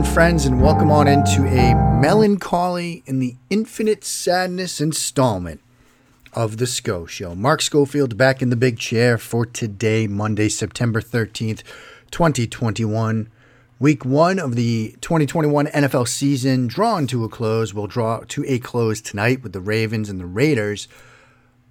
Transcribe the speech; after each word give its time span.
Again, 0.00 0.14
friends, 0.14 0.46
and 0.46 0.62
welcome 0.62 0.90
on 0.90 1.06
into 1.06 1.44
a 1.44 1.74
Mellon 2.00 2.38
Collie 2.38 3.02
in 3.04 3.18
the 3.18 3.36
infinite 3.50 4.02
sadness 4.02 4.80
installment 4.80 5.60
of 6.32 6.56
the 6.56 6.66
SCO 6.66 7.04
Show. 7.04 7.34
Mark 7.34 7.60
Schofield 7.60 8.16
back 8.16 8.40
in 8.40 8.48
the 8.48 8.56
big 8.56 8.78
chair 8.78 9.18
for 9.18 9.44
today, 9.44 10.06
Monday, 10.06 10.48
September 10.48 11.02
13th, 11.02 11.62
2021. 12.10 13.30
Week 13.78 14.02
one 14.06 14.38
of 14.38 14.56
the 14.56 14.96
2021 15.02 15.66
NFL 15.66 16.08
season 16.08 16.66
drawn 16.66 17.06
to 17.06 17.22
a 17.24 17.28
close. 17.28 17.74
will 17.74 17.86
draw 17.86 18.20
to 18.28 18.42
a 18.48 18.58
close 18.58 19.02
tonight 19.02 19.42
with 19.42 19.52
the 19.52 19.60
Ravens 19.60 20.08
and 20.08 20.18
the 20.18 20.24
Raiders. 20.24 20.88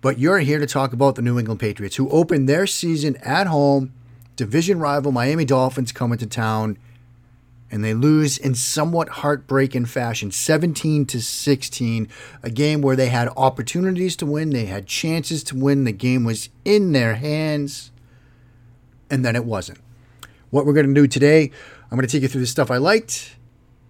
But 0.01 0.19
you're 0.19 0.37
here 0.39 0.59
to 0.59 0.67
talk 0.67 0.93
about 0.93 1.15
the 1.15 1.23
New 1.23 1.39
England 1.39 1.61
Patriots, 1.61 1.95
who 1.95 2.07
opened 2.11 2.47
their 2.47 2.67
season 2.67 3.15
at 3.23 3.47
home. 3.47 3.91
Division 4.35 4.79
rival 4.79 5.11
Miami 5.11 5.45
Dolphins 5.45 5.91
coming 5.91 6.19
to 6.19 6.27
town 6.27 6.77
and 7.71 7.83
they 7.83 7.93
lose 7.93 8.37
in 8.37 8.55
somewhat 8.55 9.09
heartbreaking 9.09 9.85
fashion 9.85 10.31
17 10.31 11.05
to 11.05 11.21
16 11.21 12.07
a 12.43 12.49
game 12.49 12.81
where 12.81 12.95
they 12.95 13.09
had 13.09 13.29
opportunities 13.37 14.15
to 14.15 14.25
win 14.25 14.49
they 14.49 14.65
had 14.65 14.87
chances 14.87 15.43
to 15.43 15.55
win 15.55 15.83
the 15.83 15.91
game 15.91 16.23
was 16.23 16.49
in 16.65 16.91
their 16.91 17.15
hands 17.15 17.91
and 19.09 19.25
then 19.25 19.35
it 19.35 19.43
wasn't. 19.43 19.79
What 20.51 20.65
we're 20.65 20.73
going 20.73 20.87
to 20.87 20.93
do 20.93 21.07
today 21.07 21.51
i'm 21.91 21.97
going 21.97 22.07
to 22.07 22.11
take 22.11 22.21
you 22.21 22.27
through 22.27 22.41
the 22.41 22.47
stuff 22.47 22.69
i 22.69 22.77
liked 22.77 23.35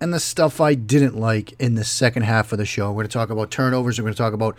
and 0.01 0.13
the 0.13 0.19
stuff 0.19 0.61
i 0.61 0.73
didn't 0.73 1.17
like 1.17 1.53
in 1.59 1.75
the 1.75 1.83
second 1.83 2.23
half 2.23 2.51
of 2.51 2.57
the 2.57 2.65
show. 2.65 2.89
We're 2.89 3.03
going 3.03 3.07
to 3.07 3.13
talk 3.13 3.29
about 3.29 3.51
turnovers 3.51 3.99
we're 3.99 4.03
going 4.03 4.13
to 4.13 4.17
talk 4.17 4.33
about 4.33 4.55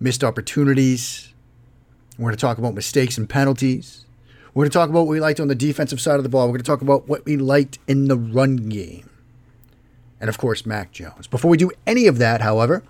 missed 0.00 0.24
opportunities 0.24 1.32
we're 2.18 2.26
going 2.26 2.36
to 2.36 2.40
talk 2.40 2.58
about 2.58 2.74
mistakes 2.74 3.18
and 3.18 3.28
penalties 3.28 4.03
we're 4.54 4.62
going 4.62 4.70
to 4.70 4.78
talk 4.78 4.88
about 4.88 5.00
what 5.00 5.08
we 5.08 5.20
liked 5.20 5.40
on 5.40 5.48
the 5.48 5.54
defensive 5.56 6.00
side 6.00 6.16
of 6.16 6.22
the 6.22 6.28
ball. 6.28 6.46
We're 6.46 6.52
going 6.52 6.62
to 6.62 6.70
talk 6.70 6.80
about 6.80 7.08
what 7.08 7.24
we 7.24 7.36
liked 7.36 7.80
in 7.88 8.06
the 8.06 8.16
run 8.16 8.56
game. 8.68 9.10
And 10.20 10.28
of 10.28 10.38
course, 10.38 10.64
Mac 10.64 10.92
Jones. 10.92 11.26
Before 11.26 11.50
we 11.50 11.56
do 11.56 11.72
any 11.86 12.06
of 12.06 12.18
that, 12.18 12.40
however, 12.40 12.84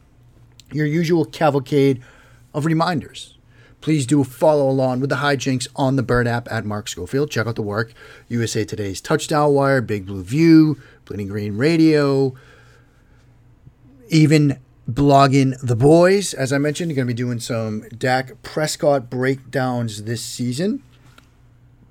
your 0.72 0.84
usual 0.84 1.24
cavalcade 1.24 2.02
of 2.52 2.66
reminders. 2.66 3.38
Please 3.80 4.06
do 4.06 4.24
follow 4.24 4.68
along 4.68 5.00
with 5.00 5.10
the 5.10 5.16
hijinks 5.16 5.66
on 5.74 5.96
the 5.96 6.02
Bird 6.02 6.26
app 6.26 6.50
at 6.52 6.66
Mark 6.66 6.86
Schofield. 6.86 7.30
Check 7.30 7.46
out 7.46 7.54
the 7.54 7.62
work. 7.62 7.92
USA 8.28 8.64
Today's 8.64 9.00
Touchdown 9.00 9.52
Wire, 9.54 9.80
Big 9.80 10.06
Blue 10.06 10.22
View, 10.22 10.78
Bleeding 11.06 11.28
Green 11.28 11.56
Radio, 11.56 12.34
even 14.08 14.58
blogging 14.90 15.58
the 15.62 15.76
boys. 15.76 16.34
As 16.34 16.52
I 16.52 16.58
mentioned, 16.58 16.90
you're 16.90 16.96
going 16.96 17.08
to 17.08 17.14
be 17.14 17.16
doing 17.16 17.40
some 17.40 17.88
Dak 17.88 18.42
Prescott 18.42 19.08
breakdowns 19.08 20.04
this 20.04 20.22
season 20.22 20.82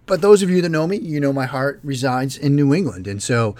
but 0.05 0.21
those 0.21 0.41
of 0.41 0.49
you 0.49 0.61
that 0.61 0.69
know 0.69 0.87
me, 0.87 0.97
you 0.97 1.19
know 1.19 1.33
my 1.33 1.45
heart 1.45 1.79
resides 1.83 2.37
in 2.37 2.55
New 2.55 2.73
England. 2.73 3.07
And 3.07 3.21
so, 3.21 3.55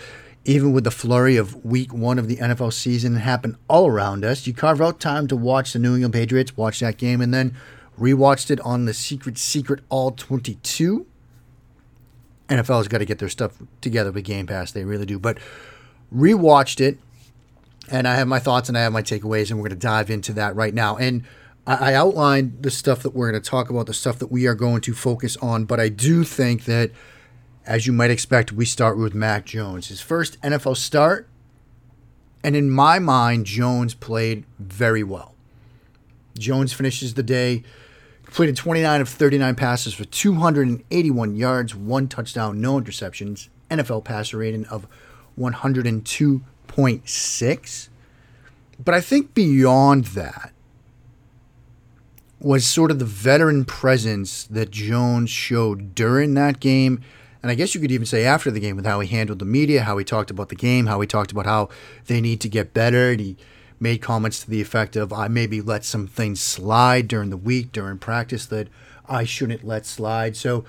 even 0.45 0.73
with 0.73 0.83
the 0.83 0.91
flurry 0.91 1.37
of 1.37 1.63
week 1.63 1.93
one 1.93 2.19
of 2.19 2.27
the 2.27 2.35
NFL 2.37 2.73
season 2.73 3.15
happen 3.15 3.57
all 3.69 3.87
around 3.87 4.25
us, 4.25 4.45
you 4.45 4.53
carve 4.53 4.81
out 4.81 4.99
time 4.99 5.27
to 5.27 5.37
watch 5.37 5.71
the 5.73 5.79
New 5.79 5.93
England 5.93 6.13
Patriots, 6.13 6.57
watch 6.57 6.81
that 6.81 6.97
game, 6.97 7.21
and 7.21 7.33
then 7.33 7.55
rewatched 7.97 8.51
it 8.51 8.59
on 8.61 8.85
the 8.85 8.93
Secret 8.93 9.37
Secret 9.37 9.81
All 9.89 10.11
22. 10.11 11.05
NFL's 12.49 12.89
got 12.89 12.97
to 12.97 13.05
get 13.05 13.19
their 13.19 13.29
stuff 13.29 13.57
together 13.79 14.11
with 14.11 14.25
Game 14.25 14.45
Pass. 14.45 14.71
They 14.71 14.83
really 14.83 15.05
do. 15.05 15.17
But 15.17 15.37
rewatched 16.13 16.81
it, 16.81 16.99
and 17.89 18.05
I 18.05 18.15
have 18.15 18.27
my 18.27 18.39
thoughts 18.39 18.67
and 18.67 18.77
I 18.77 18.81
have 18.81 18.91
my 18.91 19.01
takeaways, 19.01 19.49
and 19.49 19.59
we're 19.59 19.69
going 19.69 19.79
to 19.79 19.87
dive 19.87 20.09
into 20.09 20.33
that 20.33 20.55
right 20.55 20.73
now. 20.73 20.97
And 20.97 21.23
I 21.65 21.93
outlined 21.93 22.61
the 22.61 22.69
stuff 22.69 23.03
that 23.03 23.15
we're 23.15 23.31
going 23.31 23.41
to 23.41 23.49
talk 23.49 23.69
about, 23.69 23.85
the 23.85 23.93
stuff 23.93 24.19
that 24.19 24.29
we 24.29 24.47
are 24.47 24.55
going 24.55 24.81
to 24.81 24.93
focus 24.93 25.37
on, 25.37 25.63
but 25.63 25.79
I 25.79 25.87
do 25.87 26.25
think 26.25 26.65
that, 26.65 26.91
as 27.65 27.87
you 27.87 27.93
might 27.93 28.11
expect, 28.11 28.51
we 28.51 28.65
start 28.65 28.97
with 28.97 29.15
Mac 29.15 29.45
Jones. 29.45 29.87
His 29.87 30.01
first 30.01 30.41
NFL 30.41 30.75
start, 30.75 31.29
and 32.43 32.57
in 32.57 32.69
my 32.69 32.99
mind, 32.99 33.45
Jones 33.45 33.93
played 33.93 34.43
very 34.59 35.03
well. 35.03 35.35
Jones 36.37 36.73
finishes 36.73 37.13
the 37.13 37.23
day, 37.23 37.63
completed 38.25 38.57
29 38.57 38.99
of 38.99 39.07
39 39.07 39.55
passes 39.55 39.93
for 39.93 40.03
281 40.03 41.35
yards, 41.35 41.73
one 41.73 42.09
touchdown, 42.09 42.59
no 42.59 42.77
interceptions, 42.79 43.47
NFL 43.69 44.03
passer 44.03 44.37
rating 44.37 44.65
of 44.65 44.85
102.6. 45.39 47.89
But 48.83 48.95
I 48.95 49.01
think 49.01 49.33
beyond 49.33 50.05
that, 50.07 50.51
was 52.43 52.67
sort 52.67 52.91
of 52.91 52.99
the 52.99 53.05
veteran 53.05 53.63
presence 53.63 54.43
that 54.43 54.69
Jones 54.69 55.29
showed 55.29 55.95
during 55.95 56.33
that 56.33 56.59
game. 56.59 57.01
And 57.41 57.49
I 57.49 57.55
guess 57.55 57.73
you 57.73 57.81
could 57.81 57.91
even 57.91 58.05
say 58.05 58.25
after 58.25 58.51
the 58.51 58.59
game 58.59 58.75
with 58.75 58.85
how 58.85 58.99
he 58.99 59.07
handled 59.07 59.39
the 59.39 59.45
media, 59.45 59.83
how 59.83 59.97
he 59.97 60.03
talked 60.05 60.29
about 60.29 60.49
the 60.49 60.55
game, 60.55 60.85
how 60.85 60.99
he 61.01 61.07
talked 61.07 61.31
about 61.31 61.45
how 61.45 61.69
they 62.07 62.21
need 62.21 62.41
to 62.41 62.49
get 62.49 62.73
better. 62.73 63.11
And 63.11 63.19
he 63.21 63.37
made 63.79 64.01
comments 64.01 64.43
to 64.43 64.49
the 64.49 64.61
effect 64.61 64.95
of, 64.95 65.11
I 65.11 65.27
maybe 65.29 65.61
let 65.61 65.83
some 65.85 66.05
things 66.05 66.41
slide 66.41 67.07
during 67.07 67.29
the 67.29 67.37
week, 67.37 67.71
during 67.71 67.97
practice 67.97 68.45
that 68.47 68.67
I 69.07 69.23
shouldn't 69.23 69.65
let 69.65 69.85
slide. 69.85 70.35
So 70.35 70.65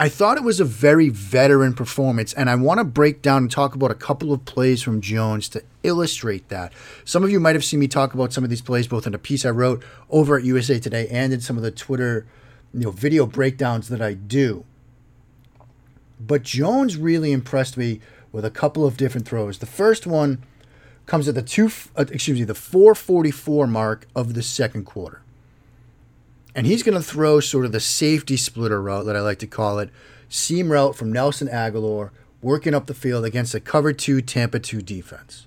I 0.00 0.08
thought 0.08 0.36
it 0.36 0.44
was 0.44 0.60
a 0.60 0.64
very 0.64 1.08
veteran 1.08 1.74
performance, 1.74 2.32
and 2.32 2.48
I 2.48 2.54
want 2.54 2.78
to 2.78 2.84
break 2.84 3.20
down 3.20 3.42
and 3.42 3.50
talk 3.50 3.74
about 3.74 3.90
a 3.90 3.96
couple 3.96 4.32
of 4.32 4.44
plays 4.44 4.80
from 4.80 5.00
Jones 5.00 5.48
to 5.48 5.64
illustrate 5.82 6.50
that. 6.50 6.72
Some 7.04 7.24
of 7.24 7.30
you 7.32 7.40
might 7.40 7.56
have 7.56 7.64
seen 7.64 7.80
me 7.80 7.88
talk 7.88 8.14
about 8.14 8.32
some 8.32 8.44
of 8.44 8.50
these 8.50 8.62
plays 8.62 8.86
both 8.86 9.08
in 9.08 9.14
a 9.14 9.18
piece 9.18 9.44
I 9.44 9.50
wrote 9.50 9.82
over 10.08 10.38
at 10.38 10.44
USA 10.44 10.78
Today 10.78 11.08
and 11.08 11.32
in 11.32 11.40
some 11.40 11.56
of 11.56 11.64
the 11.64 11.72
Twitter, 11.72 12.28
you 12.72 12.82
know, 12.82 12.92
video 12.92 13.26
breakdowns 13.26 13.88
that 13.88 14.00
I 14.00 14.14
do. 14.14 14.64
But 16.20 16.44
Jones 16.44 16.96
really 16.96 17.32
impressed 17.32 17.76
me 17.76 18.00
with 18.30 18.44
a 18.44 18.52
couple 18.52 18.86
of 18.86 18.96
different 18.96 19.26
throws. 19.26 19.58
The 19.58 19.66
first 19.66 20.06
one 20.06 20.44
comes 21.06 21.26
at 21.26 21.34
the 21.34 21.42
two, 21.42 21.72
uh, 21.96 22.04
excuse 22.08 22.38
me, 22.38 22.44
the 22.44 22.54
444 22.54 23.66
mark 23.66 24.06
of 24.14 24.34
the 24.34 24.44
second 24.44 24.84
quarter. 24.84 25.22
And 26.58 26.66
he's 26.66 26.82
going 26.82 27.00
to 27.00 27.08
throw 27.08 27.38
sort 27.38 27.66
of 27.66 27.70
the 27.70 27.78
safety 27.78 28.36
splitter 28.36 28.82
route 28.82 29.06
that 29.06 29.14
I 29.14 29.20
like 29.20 29.38
to 29.38 29.46
call 29.46 29.78
it, 29.78 29.90
seam 30.28 30.72
route 30.72 30.96
from 30.96 31.12
Nelson 31.12 31.46
Agholor, 31.46 32.10
working 32.42 32.74
up 32.74 32.86
the 32.86 32.94
field 32.94 33.24
against 33.24 33.54
a 33.54 33.60
cover 33.60 33.92
two 33.92 34.20
Tampa 34.20 34.58
2 34.58 34.82
defense. 34.82 35.46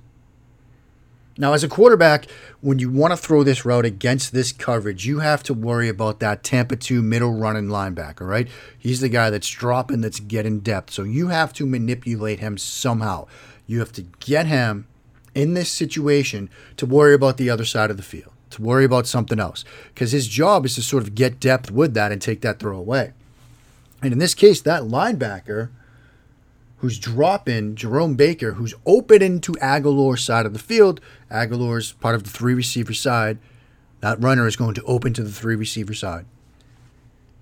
Now, 1.38 1.51
as 1.51 1.66
a 1.66 1.67
quarterback, 1.67 2.27
when 2.61 2.79
you 2.79 2.89
want 2.89 3.11
to 3.11 3.17
throw 3.17 3.44
this 3.44 3.66
route 3.66 3.83
against 3.83 4.31
this 4.31 4.53
coverage, 4.53 5.05
you 5.05 5.19
have 5.19 5.44
to 5.44 5.53
worry 5.53 5.89
about 5.89 6.22
that 6.22 6.45
Tampa 6.45 6.77
2 6.77 7.01
middle 7.01 7.33
running 7.33 7.67
linebacker, 7.67 8.25
right? 8.25 8.47
He's 8.79 9.01
the 9.01 9.09
guy 9.09 9.29
that's 9.29 9.49
dropping, 9.49 9.99
that's 9.99 10.22
getting 10.22 10.61
depth. 10.61 10.93
So 10.93 11.03
you 11.03 11.28
have 11.28 11.51
to 11.55 11.66
manipulate 11.66 12.39
him 12.39 12.57
somehow. 12.57 13.28
You 13.67 13.79
have 13.79 13.91
to 13.91 14.03
get 14.22 14.45
him 14.45 14.88
in 15.35 15.55
this 15.55 15.69
situation 15.69 16.49
to 16.78 16.85
worry 16.85 17.13
about 17.13 17.35
the 17.35 17.49
other 17.49 17.66
side 17.66 17.91
of 17.91 17.97
the 17.97 18.03
field 18.03 18.31
to 18.51 18.62
worry 18.62 18.85
about 18.85 19.07
something 19.07 19.39
else 19.39 19.63
because 19.94 20.12
his 20.12 20.28
job 20.28 20.66
is 20.66 20.75
to 20.75 20.81
sort 20.81 21.03
of 21.03 21.16
get 21.16 21.39
depth 21.39 21.72
with 21.72 21.94
that 21.94 22.12
and 22.12 22.22
take 22.22 22.41
that 22.41 22.59
throw 22.59 22.78
away. 22.78 23.13
And 24.01 24.13
in 24.13 24.19
this 24.19 24.34
case, 24.34 24.62
that 24.62 24.84
linebacker 24.84 25.69
who's 26.81 26.97
dropping 26.97 27.75
Jerome 27.75 28.16
Baker, 28.16 28.53
who's 28.53 28.73
open 28.87 29.22
into 29.22 29.52
Agholor's 29.53 30.23
side 30.23 30.47
of 30.47 30.53
the 30.53 30.59
field, 30.59 30.99
Agholor's 31.29 31.91
part 31.91 32.16
of 32.16 32.23
the 32.23 32.29
three 32.31 32.55
receiver 32.55 32.93
side. 32.93 33.37
That 33.99 34.22
runner 34.22 34.47
is 34.47 34.55
going 34.55 34.73
to 34.73 34.84
open 34.84 35.14
to 35.14 35.23
the 35.23 35.31
three 35.31 35.55
receiver 35.55 35.93
side. 35.93 36.25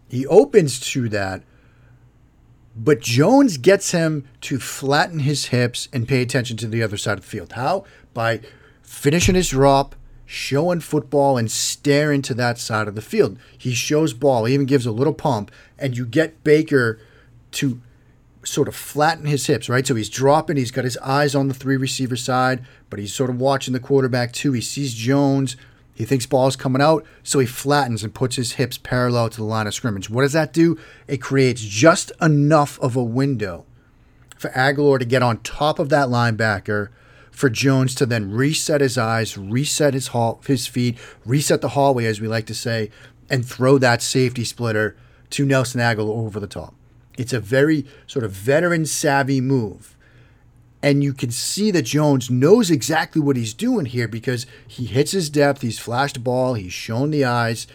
He 0.10 0.28
opens 0.28 0.78
to 0.92 1.07
that, 1.10 1.44
but 2.75 3.00
Jones 3.00 3.57
gets 3.57 3.92
him 3.92 4.28
to 4.42 4.60
flatten 4.60 5.19
his 5.19 5.45
hips 5.45 5.88
and 5.94 6.06
pay 6.06 6.22
attention 6.22 6.57
to 6.57 6.68
the 6.68 6.83
other 6.83 6.98
side 6.98 7.18
of 7.18 7.22
the 7.22 7.30
field. 7.30 7.54
How? 7.54 7.86
By 8.13 8.42
finishing 8.81 9.36
his 9.36 9.50
drop, 9.50 9.95
showing 10.31 10.80
football 10.80 11.40
and 11.40 11.50
staring 11.50 12.22
to 12.22 12.36
that 12.36 12.60
side 12.60 12.88
of 12.88 12.94
the 12.94 13.02
field. 13.02 13.36
He 13.58 13.74
shows 13.74 14.14
ball, 14.14 14.46
he 14.46 14.54
even 14.54 14.68
gives 14.68 14.86
a 14.86 14.92
little 14.92 15.14
pump, 15.14 15.50
and 15.80 15.98
you 15.98 16.06
get 16.06 16.44
Baker 16.44 17.00
to 17.54 17.81
sort 18.44 18.68
of 18.68 18.76
flatten 18.76 19.26
his 19.26 19.48
hips, 19.48 19.68
right? 19.68 19.88
So 19.88 19.96
he's 19.96 20.08
dropping, 20.08 20.58
he's 20.58 20.70
got 20.70 20.84
his 20.84 20.98
eyes 20.98 21.34
on 21.34 21.48
the 21.48 21.56
three 21.56 21.78
receiver 21.78 22.16
side, 22.16 22.64
but 22.92 23.00
he's 23.00 23.12
sort 23.12 23.31
of 23.31 23.42
watching 23.42 23.74
the 23.74 23.80
quarterback 23.80 24.31
too. 24.31 24.52
He 24.52 24.62
sees 24.62 24.94
Jones, 24.94 25.58
he 25.96 26.06
thinks 26.06 26.28
ball's 26.28 26.56
coming 26.56 26.81
out, 26.81 27.04
so 27.24 27.40
he 27.40 27.48
flattens 27.48 28.04
and 28.04 28.14
puts 28.14 28.36
his 28.36 28.54
hips 28.54 28.78
parallel 28.78 29.30
to 29.30 29.38
the 29.38 29.44
line 29.44 29.66
of 29.66 29.74
scrimmage. 29.74 30.12
What 30.12 30.22
does 30.22 30.34
that 30.34 30.54
do? 30.54 30.78
It 31.08 31.24
creates 31.24 31.62
just 31.62 32.12
enough 32.22 32.80
of 32.81 32.96
a 32.96 33.04
window 33.04 33.66
for 34.38 34.52
Agholor 34.52 35.00
to 35.00 35.06
get 35.06 35.24
on 35.24 35.40
top 35.40 35.80
of 35.80 35.90
that 35.90 36.10
linebacker 36.10 36.90
for 37.31 37.50
Jones 37.50 37.96
to 37.96 38.06
then 38.06 38.31
reset 38.31 38.81
his 38.81 38.98
eyes, 38.98 39.38
reset 39.38 39.94
his 39.94 40.08
hall, 40.08 40.42
his 40.46 40.68
feet, 40.68 40.98
reset 41.26 41.62
the 41.62 41.70
hallway, 41.70 42.06
as 42.06 42.20
we 42.20 42.28
like 42.28 42.46
to 42.48 42.56
say, 42.56 42.92
and 43.30 43.46
throw 43.46 43.78
that 43.78 44.02
safety 44.02 44.44
splitter 44.44 44.96
to 45.31 45.46
Nelson 45.46 45.80
Agholor 45.80 46.26
over 46.26 46.40
the 46.40 46.48
top. 46.48 46.74
It's 47.18 47.34
a 47.34 47.40
very 47.40 47.86
sort 48.08 48.26
of 48.26 48.31
veteran 48.31 48.86
savvy 48.86 49.42
move. 49.42 49.96
And 50.81 51.04
you 51.04 51.14
can 51.14 51.30
see 51.31 51.72
that 51.72 51.81
Jones 51.81 52.30
knows 52.30 52.72
exactly 52.72 53.22
what 53.22 53.36
he's 53.36 53.54
doing 53.54 53.86
here 53.86 54.08
because 54.08 54.46
he 54.66 54.86
hits 54.86 55.12
his 55.12 55.30
depth, 55.30 55.62
he's 55.62 55.78
flashed 55.78 56.24
ball, 56.24 56.54
he's 56.54 56.72
shown 56.72 57.12
the 57.12 57.26
eyes, 57.26 57.68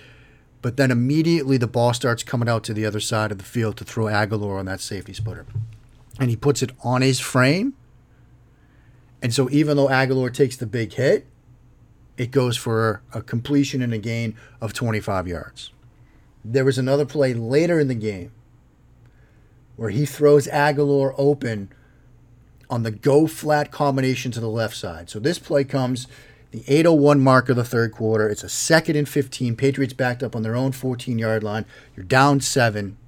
but 0.62 0.79
then 0.79 0.91
immediately 0.91 1.59
the 1.59 1.67
ball 1.67 1.93
starts 1.93 2.23
coming 2.23 2.49
out 2.49 2.65
to 2.65 2.73
the 2.73 2.87
other 2.87 3.01
side 3.01 3.31
of 3.31 3.37
the 3.37 3.45
field 3.45 3.77
to 3.77 3.85
throw 3.85 4.06
Agholor 4.06 4.59
on 4.59 4.65
that 4.65 4.81
safety 4.81 5.12
splitter. 5.12 5.45
And 6.19 6.31
he 6.31 6.37
puts 6.37 6.62
it 6.62 6.73
on 6.83 7.03
his 7.03 7.21
frame 7.21 7.75
And 9.25 9.32
so 9.32 9.49
even 9.50 9.79
though 9.79 9.88
Agholor 9.88 10.31
takes 10.31 10.55
the 10.55 10.67
big 10.67 10.93
hit, 10.93 11.26
it 12.19 12.31
goes 12.31 12.59
for 12.59 13.00
a 13.15 13.23
completion 13.23 13.81
and 13.81 13.94
a 13.94 13.99
gain 13.99 14.37
of 14.61 14.75
25 14.75 15.26
yards. 15.26 15.73
There 16.44 16.67
was 16.67 16.76
another 16.76 17.06
play 17.06 17.32
later 17.32 17.81
in 17.81 17.88
the 17.88 17.94
game 17.94 18.32
where 19.76 19.88
he 19.88 20.05
throws 20.05 20.47
Agholor 20.49 21.15
open 21.17 21.71
on 22.69 22.82
the 22.82 22.91
go 22.91 23.26
flat 23.26 23.71
combination 23.71 24.31
to 24.32 24.41
the 24.41 24.49
left 24.49 24.76
side. 24.76 25.09
So 25.09 25.19
this 25.19 25.38
play 25.38 25.65
comes 25.65 26.06
the 26.50 26.62
801 26.69 27.19
mark 27.19 27.49
of 27.49 27.56
the 27.56 27.65
third 27.65 27.93
quarter. 27.93 28.29
It's 28.29 28.44
a 28.44 28.49
second 28.50 28.97
and 28.97 29.09
15. 29.09 29.56
Patriots 29.56 29.94
backed 29.94 30.23
up 30.23 30.37
on 30.37 30.43
their 30.43 30.55
own 30.55 30.73
14 30.73 31.19
yard 31.19 31.43
line. 31.43 31.65
You're 31.97 32.05
down 32.05 32.43
seven. 32.43 32.99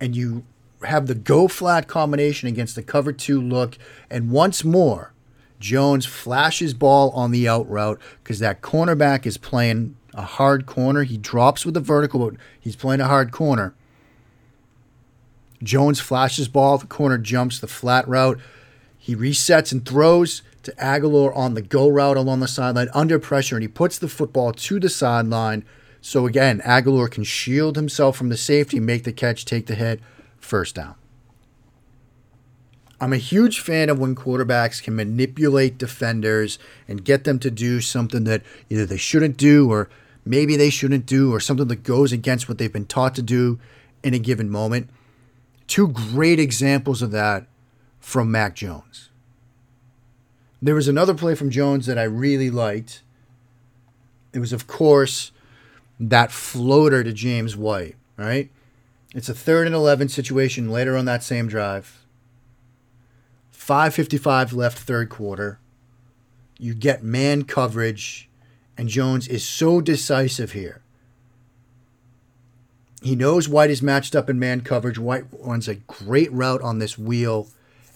And 0.00 0.14
you 0.14 0.44
have 0.86 1.06
the 1.06 1.14
go 1.14 1.48
flat 1.48 1.88
combination 1.88 2.48
against 2.48 2.74
the 2.74 2.82
cover 2.82 3.12
two 3.12 3.40
look. 3.40 3.78
And 4.10 4.30
once 4.30 4.64
more, 4.64 5.12
Jones 5.60 6.06
flashes 6.06 6.74
ball 6.74 7.10
on 7.10 7.30
the 7.30 7.48
out 7.48 7.68
route 7.68 8.00
because 8.22 8.38
that 8.38 8.60
cornerback 8.60 9.26
is 9.26 9.38
playing 9.38 9.96
a 10.14 10.22
hard 10.22 10.66
corner. 10.66 11.02
He 11.04 11.16
drops 11.16 11.64
with 11.64 11.74
the 11.74 11.80
vertical, 11.80 12.30
but 12.30 12.40
he's 12.58 12.76
playing 12.76 13.00
a 13.00 13.06
hard 13.06 13.32
corner. 13.32 13.74
Jones 15.62 16.00
flashes 16.00 16.48
ball, 16.48 16.78
the 16.78 16.86
corner 16.86 17.18
jumps 17.18 17.58
the 17.58 17.66
flat 17.66 18.06
route. 18.08 18.38
He 18.98 19.16
resets 19.16 19.72
and 19.72 19.86
throws 19.86 20.42
to 20.64 20.72
Agholor 20.72 21.34
on 21.36 21.54
the 21.54 21.62
go 21.62 21.88
route 21.88 22.16
along 22.16 22.40
the 22.40 22.48
sideline 22.48 22.88
under 22.92 23.18
pressure, 23.18 23.56
and 23.56 23.62
he 23.62 23.68
puts 23.68 23.98
the 23.98 24.08
football 24.08 24.52
to 24.52 24.80
the 24.80 24.88
sideline. 24.88 25.64
So 26.00 26.26
again, 26.26 26.60
Agholor 26.60 27.10
can 27.10 27.24
shield 27.24 27.76
himself 27.76 28.16
from 28.16 28.28
the 28.28 28.36
safety, 28.36 28.80
make 28.80 29.04
the 29.04 29.12
catch, 29.12 29.44
take 29.44 29.66
the 29.66 29.74
hit, 29.74 30.00
first 30.46 30.74
down. 30.74 30.94
I'm 33.00 33.12
a 33.12 33.18
huge 33.18 33.60
fan 33.60 33.90
of 33.90 33.98
when 33.98 34.14
quarterbacks 34.14 34.82
can 34.82 34.96
manipulate 34.96 35.76
defenders 35.76 36.58
and 36.88 37.04
get 37.04 37.24
them 37.24 37.38
to 37.40 37.50
do 37.50 37.80
something 37.80 38.24
that 38.24 38.42
either 38.70 38.86
they 38.86 38.96
shouldn't 38.96 39.36
do 39.36 39.70
or 39.70 39.90
maybe 40.24 40.56
they 40.56 40.70
shouldn't 40.70 41.04
do 41.04 41.32
or 41.32 41.40
something 41.40 41.68
that 41.68 41.82
goes 41.82 42.10
against 42.10 42.48
what 42.48 42.56
they've 42.56 42.72
been 42.72 42.86
taught 42.86 43.14
to 43.16 43.22
do 43.22 43.58
in 44.02 44.14
a 44.14 44.18
given 44.18 44.48
moment. 44.48 44.88
Two 45.66 45.88
great 45.88 46.40
examples 46.40 47.02
of 47.02 47.10
that 47.10 47.46
from 48.00 48.30
Mac 48.30 48.54
Jones. 48.54 49.10
There 50.62 50.74
was 50.74 50.88
another 50.88 51.12
play 51.12 51.34
from 51.34 51.50
Jones 51.50 51.84
that 51.86 51.98
I 51.98 52.04
really 52.04 52.50
liked. 52.50 53.02
It 54.32 54.38
was, 54.38 54.54
of 54.54 54.66
course, 54.66 55.32
that 56.00 56.32
floater 56.32 57.04
to 57.04 57.12
James 57.12 57.56
White, 57.56 57.96
right? 58.16 58.50
It's 59.16 59.30
a 59.30 59.34
third 59.34 59.66
and 59.66 59.74
11 59.74 60.10
situation 60.10 60.70
later 60.70 60.94
on 60.94 61.06
that 61.06 61.22
same 61.22 61.48
drive. 61.48 62.04
5.55 63.50 64.52
left, 64.52 64.78
third 64.78 65.08
quarter. 65.08 65.58
You 66.58 66.74
get 66.74 67.02
man 67.02 67.44
coverage, 67.44 68.28
and 68.76 68.90
Jones 68.90 69.26
is 69.26 69.42
so 69.42 69.80
decisive 69.80 70.52
here. 70.52 70.82
He 73.00 73.16
knows 73.16 73.48
White 73.48 73.70
is 73.70 73.80
matched 73.80 74.14
up 74.14 74.28
in 74.28 74.38
man 74.38 74.60
coverage. 74.60 74.98
White 74.98 75.24
runs 75.32 75.66
a 75.66 75.76
great 75.76 76.30
route 76.30 76.60
on 76.60 76.78
this 76.78 76.98
wheel, 76.98 77.48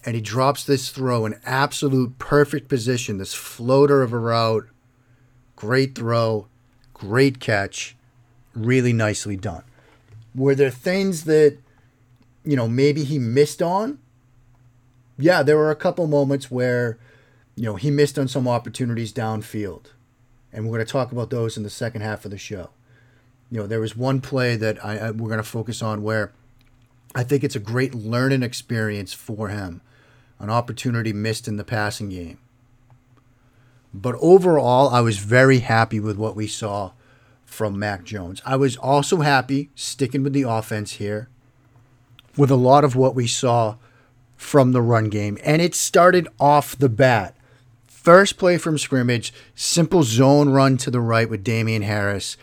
and 0.07 0.15
he 0.15 0.23
drops 0.23 0.65
this 0.65 0.89
throw 0.89 1.27
in 1.27 1.39
absolute 1.45 2.19
perfect 2.19 2.67
position. 2.67 3.19
This 3.19 3.35
floater 3.35 4.03
of 4.03 4.15
a 4.15 4.19
route. 4.19 4.69
Great 5.55 5.95
throw, 5.95 6.47
great 6.95 7.41
catch, 7.41 7.95
really 8.55 8.95
nicely 8.95 9.37
done. 9.37 9.65
Were 10.35 10.55
there 10.55 10.71
things 10.71 11.25
that, 11.25 11.59
you 12.45 12.57
know, 12.57 12.69
maybe 12.69 13.05
he 13.05 13.19
missed 13.19 13.63
on? 13.63 13.99
Yeah, 15.19 15.43
there 15.43 15.57
were 15.57 15.71
a 15.71 15.77
couple 15.77 16.07
moments 16.07 16.51
where, 16.51 16.99
you 17.57 17.65
know, 17.65 17.77
he 17.77 17.91
missed 17.91 18.19
on 18.19 18.29
some 18.29 18.49
opportunities 18.49 19.13
downfield. 19.13 19.87
And 20.53 20.65
we're 20.65 20.77
going 20.77 20.87
to 20.87 20.93
talk 20.93 21.13
about 21.13 21.31
those 21.31 21.57
in 21.57 21.63
the 21.63 21.71
second 21.71 22.01
half 22.01 22.25
of 22.25 22.31
the 22.31 22.39
show 22.39 22.71
you 23.51 23.61
know, 23.61 23.67
there 23.67 23.81
was 23.81 23.97
one 23.97 24.21
play 24.21 24.57
that 24.57 24.83
I, 24.85 24.99
I 24.99 25.11
we're 25.11 25.29
going 25.29 25.39
to 25.39 25.43
focus 25.43 25.83
on 25.83 26.03
where 26.03 26.33
I 27.15 27.25
think 27.25 27.43
it's 27.43 27.57
a 27.57 27.61
great 27.61 27.95
learning 27.95 28.43
experience 28.43 29.13
for 29.13 29.49
him, 29.49 29.81
an 30.39 30.51
opportunity 30.51 31.13
missed 31.13 31.49
in 31.49 31.57
the 31.57 31.65
passing 31.65 32.11
game. 32.11 32.39
But 33.93 34.15
overall, 34.21 34.89
I 34.91 35.01
was 35.01 35.19
very 35.19 35.59
happy 35.59 35.99
with 35.99 36.17
what 36.17 36.37
we 36.37 36.47
saw 36.47 36.93
from 37.51 37.79
Mac 37.79 38.05
Jones. 38.05 38.41
I 38.47 38.55
was 38.55 38.77
also 38.77 39.19
happy, 39.19 39.71
sticking 39.75 40.23
with 40.23 40.33
the 40.33 40.43
offense 40.43 40.93
here, 40.93 41.29
with 42.37 42.51
a 42.51 42.57
lot 42.57 42.85
of 42.85 42.95
what 42.95 43.15
we 43.15 43.27
saw 43.27 43.75
from 44.37 44.71
the 44.73 44.81
run 44.81 45.11
game. 45.11 45.37
And 45.45 45.61
it 45.61 45.75
started 45.75 46.29
off 46.39 46.79
the 46.79 46.89
bat. 46.89 47.37
First 47.89 48.39
play 48.39 48.57
from 48.57 48.79
scrimmage, 48.79 49.35
simple 49.55 50.05
zone 50.05 50.49
run 50.49 50.77
to 50.79 50.91
the 50.91 51.01
right 51.01 51.29
with 51.29 51.45
Damien 51.45 51.83
Harris. 51.83 52.37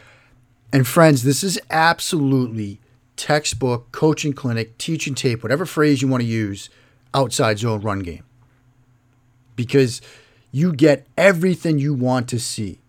And 0.73 0.85
friends, 0.85 1.23
this 1.23 1.43
is 1.43 1.59
absolutely 1.71 2.79
textbook 3.15 3.91
coaching 3.91 4.33
clinic, 4.33 4.77
teaching 4.77 5.15
tape, 5.15 5.41
whatever 5.41 5.65
phrase 5.65 6.01
you 6.01 6.09
want 6.09 6.21
to 6.21 6.27
use, 6.27 6.69
outside 7.13 7.59
zone 7.59 7.81
run 7.81 7.99
game. 7.99 8.23
Because 9.55 10.01
you 10.51 10.73
get 10.73 11.07
everything 11.17 11.79
you 11.79 11.93
want 11.93 12.27
to 12.27 12.39
see. 12.39 12.79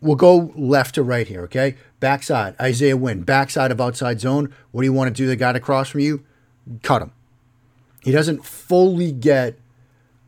We'll 0.00 0.16
go 0.16 0.52
left 0.54 0.94
to 0.96 1.02
right 1.02 1.26
here, 1.26 1.42
okay? 1.42 1.76
Backside, 2.00 2.54
Isaiah 2.60 2.96
Wynn, 2.96 3.22
backside 3.22 3.70
of 3.70 3.80
outside 3.80 4.20
zone. 4.20 4.52
What 4.70 4.82
do 4.82 4.86
you 4.86 4.92
want 4.92 5.08
to 5.08 5.22
do? 5.22 5.26
The 5.26 5.36
guy 5.36 5.52
across 5.52 5.88
from 5.88 6.00
you, 6.00 6.24
cut 6.82 7.02
him. 7.02 7.12
He 8.02 8.12
doesn't 8.12 8.44
fully 8.44 9.10
get 9.10 9.58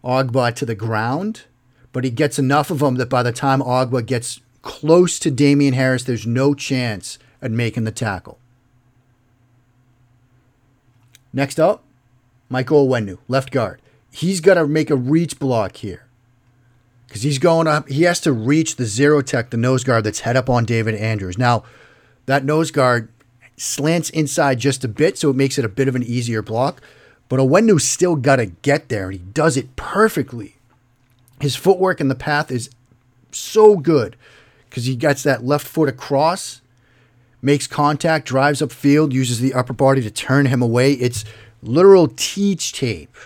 Ogbah 0.03 0.55
to 0.57 0.67
the 0.67 0.75
ground, 0.75 1.45
but 1.93 2.05
he 2.05 2.11
gets 2.11 2.39
enough 2.39 2.71
of 2.71 2.83
him 2.83 2.97
that 2.97 3.11
by 3.11 3.23
the 3.23 3.33
time 3.33 3.61
Ogbah 3.61 4.07
gets 4.07 4.41
close 4.63 5.19
to 5.21 5.31
Damien 5.31 5.75
Harris, 5.75 6.05
there's 6.05 6.27
no 6.27 6.55
chance 6.55 7.19
at 7.41 7.51
making 7.51 7.85
the 7.85 7.93
tackle. 7.93 8.39
Next 11.33 11.61
up, 11.61 11.85
Michael 12.49 12.89
Onwenu, 12.89 13.19
left 13.29 13.51
guard. 13.51 13.81
He's 14.11 14.41
got 14.41 14.55
to 14.55 14.67
make 14.67 14.91
a 14.91 14.97
reach 14.97 15.39
block 15.39 15.77
here. 15.77 16.08
Because 17.09 17.23
he's 17.23 17.39
going 17.39 17.67
up, 17.67 17.89
he 17.89 18.03
has 18.03 18.21
to 18.21 18.33
reach 18.33 18.77
the 18.77 18.85
zero 18.85 19.23
tech, 19.23 19.49
the 19.49 19.57
nose 19.57 19.83
guard 19.83 20.05
that's 20.05 20.21
head 20.21 20.37
up 20.37 20.51
on 20.51 20.67
David 20.67 20.95
Andrews. 20.95 21.39
Now, 21.39 21.65
that 22.27 22.45
nose 22.45 22.71
guard 22.71 23.09
slants 23.57 24.11
inside 24.11 24.61
just 24.61 24.85
a 24.85 24.89
bit, 24.89 25.17
so 25.17 25.31
it 25.31 25.37
makes 25.37 25.59
it 25.59 25.65
a 25.65 25.71
bit 25.71 25.89
of 25.89 25.97
an 25.97 26.03
easier 26.03 26.43
block. 26.43 26.83
But 27.31 27.41
Onwenu's 27.41 27.89
still 27.89 28.15
got 28.15 28.37
to 28.37 28.47
get 28.47 28.91
there, 28.91 29.05
and 29.05 29.15
he 29.15 29.19
does 29.19 29.57
it 29.57 29.75
perfectly. 29.75 30.57
His 31.41 31.57
footwork 31.57 32.01
in 32.01 32.09
the 32.09 32.15
path 32.15 32.51
is 32.51 32.69
so 33.33 33.77
good 33.77 34.17
because 34.69 34.85
he 34.85 34.95
gets 34.95 35.23
that 35.23 35.45
left 35.45 35.67
foot 35.67 35.89
across, 35.89 36.61
makes 37.41 37.67
contact, 37.67 38.27
drives 38.27 38.61
upfield, 38.61 39.13
uses 39.13 39.41
the 39.41 39.55
upper 39.55 39.73
body 39.73 40.03
to 40.03 40.11
turn 40.11 40.47
him 40.47 40.61
away. 40.61 40.93
It's 40.93 41.25
literal 41.63 42.09
teach 42.17 42.73
tape 42.73 43.17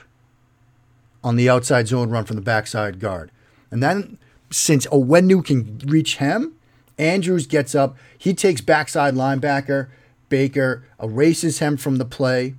on 1.24 1.34
the 1.34 1.48
outside 1.48 1.88
zone 1.88 2.10
run 2.10 2.24
from 2.24 2.36
the 2.36 2.42
backside 2.42 3.00
guard. 3.00 3.30
And 3.72 3.82
then 3.82 4.18
since 4.50 4.86
oh, 4.92 5.02
Onwenu 5.02 5.44
can 5.44 5.78
reach 5.86 6.18
him, 6.18 6.54
Andrews 6.98 7.48
gets 7.48 7.74
up. 7.74 7.96
He 8.16 8.34
takes 8.34 8.60
backside 8.60 9.14
linebacker. 9.14 9.88
Baker 10.28 10.84
erases 11.02 11.58
him 11.58 11.76
from 11.76 11.96
the 11.96 12.04
play. 12.04 12.54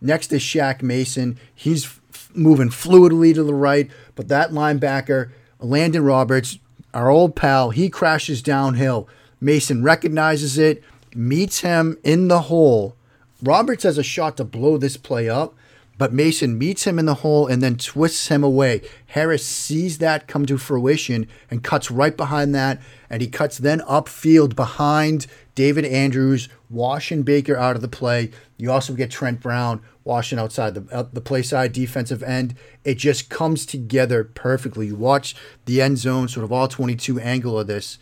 Next 0.00 0.32
is 0.32 0.40
Shaq 0.40 0.80
Mason. 0.82 1.38
He's 1.54 1.84
f- 1.84 2.30
moving 2.34 2.70
fluidly 2.70 3.34
to 3.34 3.42
the 3.42 3.54
right, 3.54 3.90
but 4.14 4.28
that 4.28 4.50
linebacker, 4.50 5.30
Elandon 5.60 6.06
Roberts, 6.06 6.58
our 6.94 7.10
old 7.10 7.36
pal, 7.36 7.70
he 7.70 7.88
crashes 7.88 8.42
downhill. 8.42 9.08
Mason 9.40 9.82
recognizes 9.82 10.58
it, 10.58 10.82
meets 11.14 11.60
him 11.60 11.98
in 12.02 12.28
the 12.28 12.42
hole. 12.42 12.96
Roberts 13.42 13.82
has 13.82 13.98
a 13.98 14.02
shot 14.02 14.36
to 14.36 14.44
blow 14.44 14.76
this 14.76 14.96
play 14.96 15.28
up, 15.28 15.54
but 15.98 16.12
Mason 16.12 16.58
meets 16.58 16.86
him 16.86 16.98
in 16.98 17.06
the 17.06 17.16
hole 17.16 17.46
and 17.46 17.62
then 17.62 17.76
twists 17.76 18.28
him 18.28 18.42
away. 18.42 18.82
Harris 19.08 19.46
sees 19.46 19.98
that 19.98 20.26
come 20.26 20.46
to 20.46 20.58
fruition 20.58 21.28
and 21.50 21.62
cuts 21.62 21.90
right 21.90 22.16
behind 22.16 22.54
that, 22.54 22.80
and 23.10 23.20
he 23.22 23.28
cuts 23.28 23.58
then 23.58 23.80
upfield 23.80 24.56
behind 24.56 25.26
David 25.54 25.84
Andrews, 25.84 26.48
washing 26.70 27.22
Baker 27.22 27.56
out 27.56 27.76
of 27.76 27.82
the 27.82 27.88
play. 27.88 28.30
You 28.56 28.70
also 28.72 28.94
get 28.94 29.10
Trent 29.10 29.40
Brown 29.40 29.82
washing 30.04 30.38
outside 30.38 30.74
the 30.74 30.86
uh, 30.94 31.04
the 31.12 31.20
play 31.20 31.42
side 31.42 31.72
defensive 31.72 32.22
end. 32.22 32.54
It 32.84 32.96
just 32.96 33.28
comes 33.28 33.66
together 33.66 34.24
perfectly. 34.24 34.86
You 34.88 34.96
watch 34.96 35.36
the 35.66 35.82
end 35.82 35.98
zone, 35.98 36.28
sort 36.28 36.44
of 36.44 36.52
all 36.52 36.68
22 36.68 37.20
angle 37.20 37.58
of 37.58 37.66
this, 37.66 37.98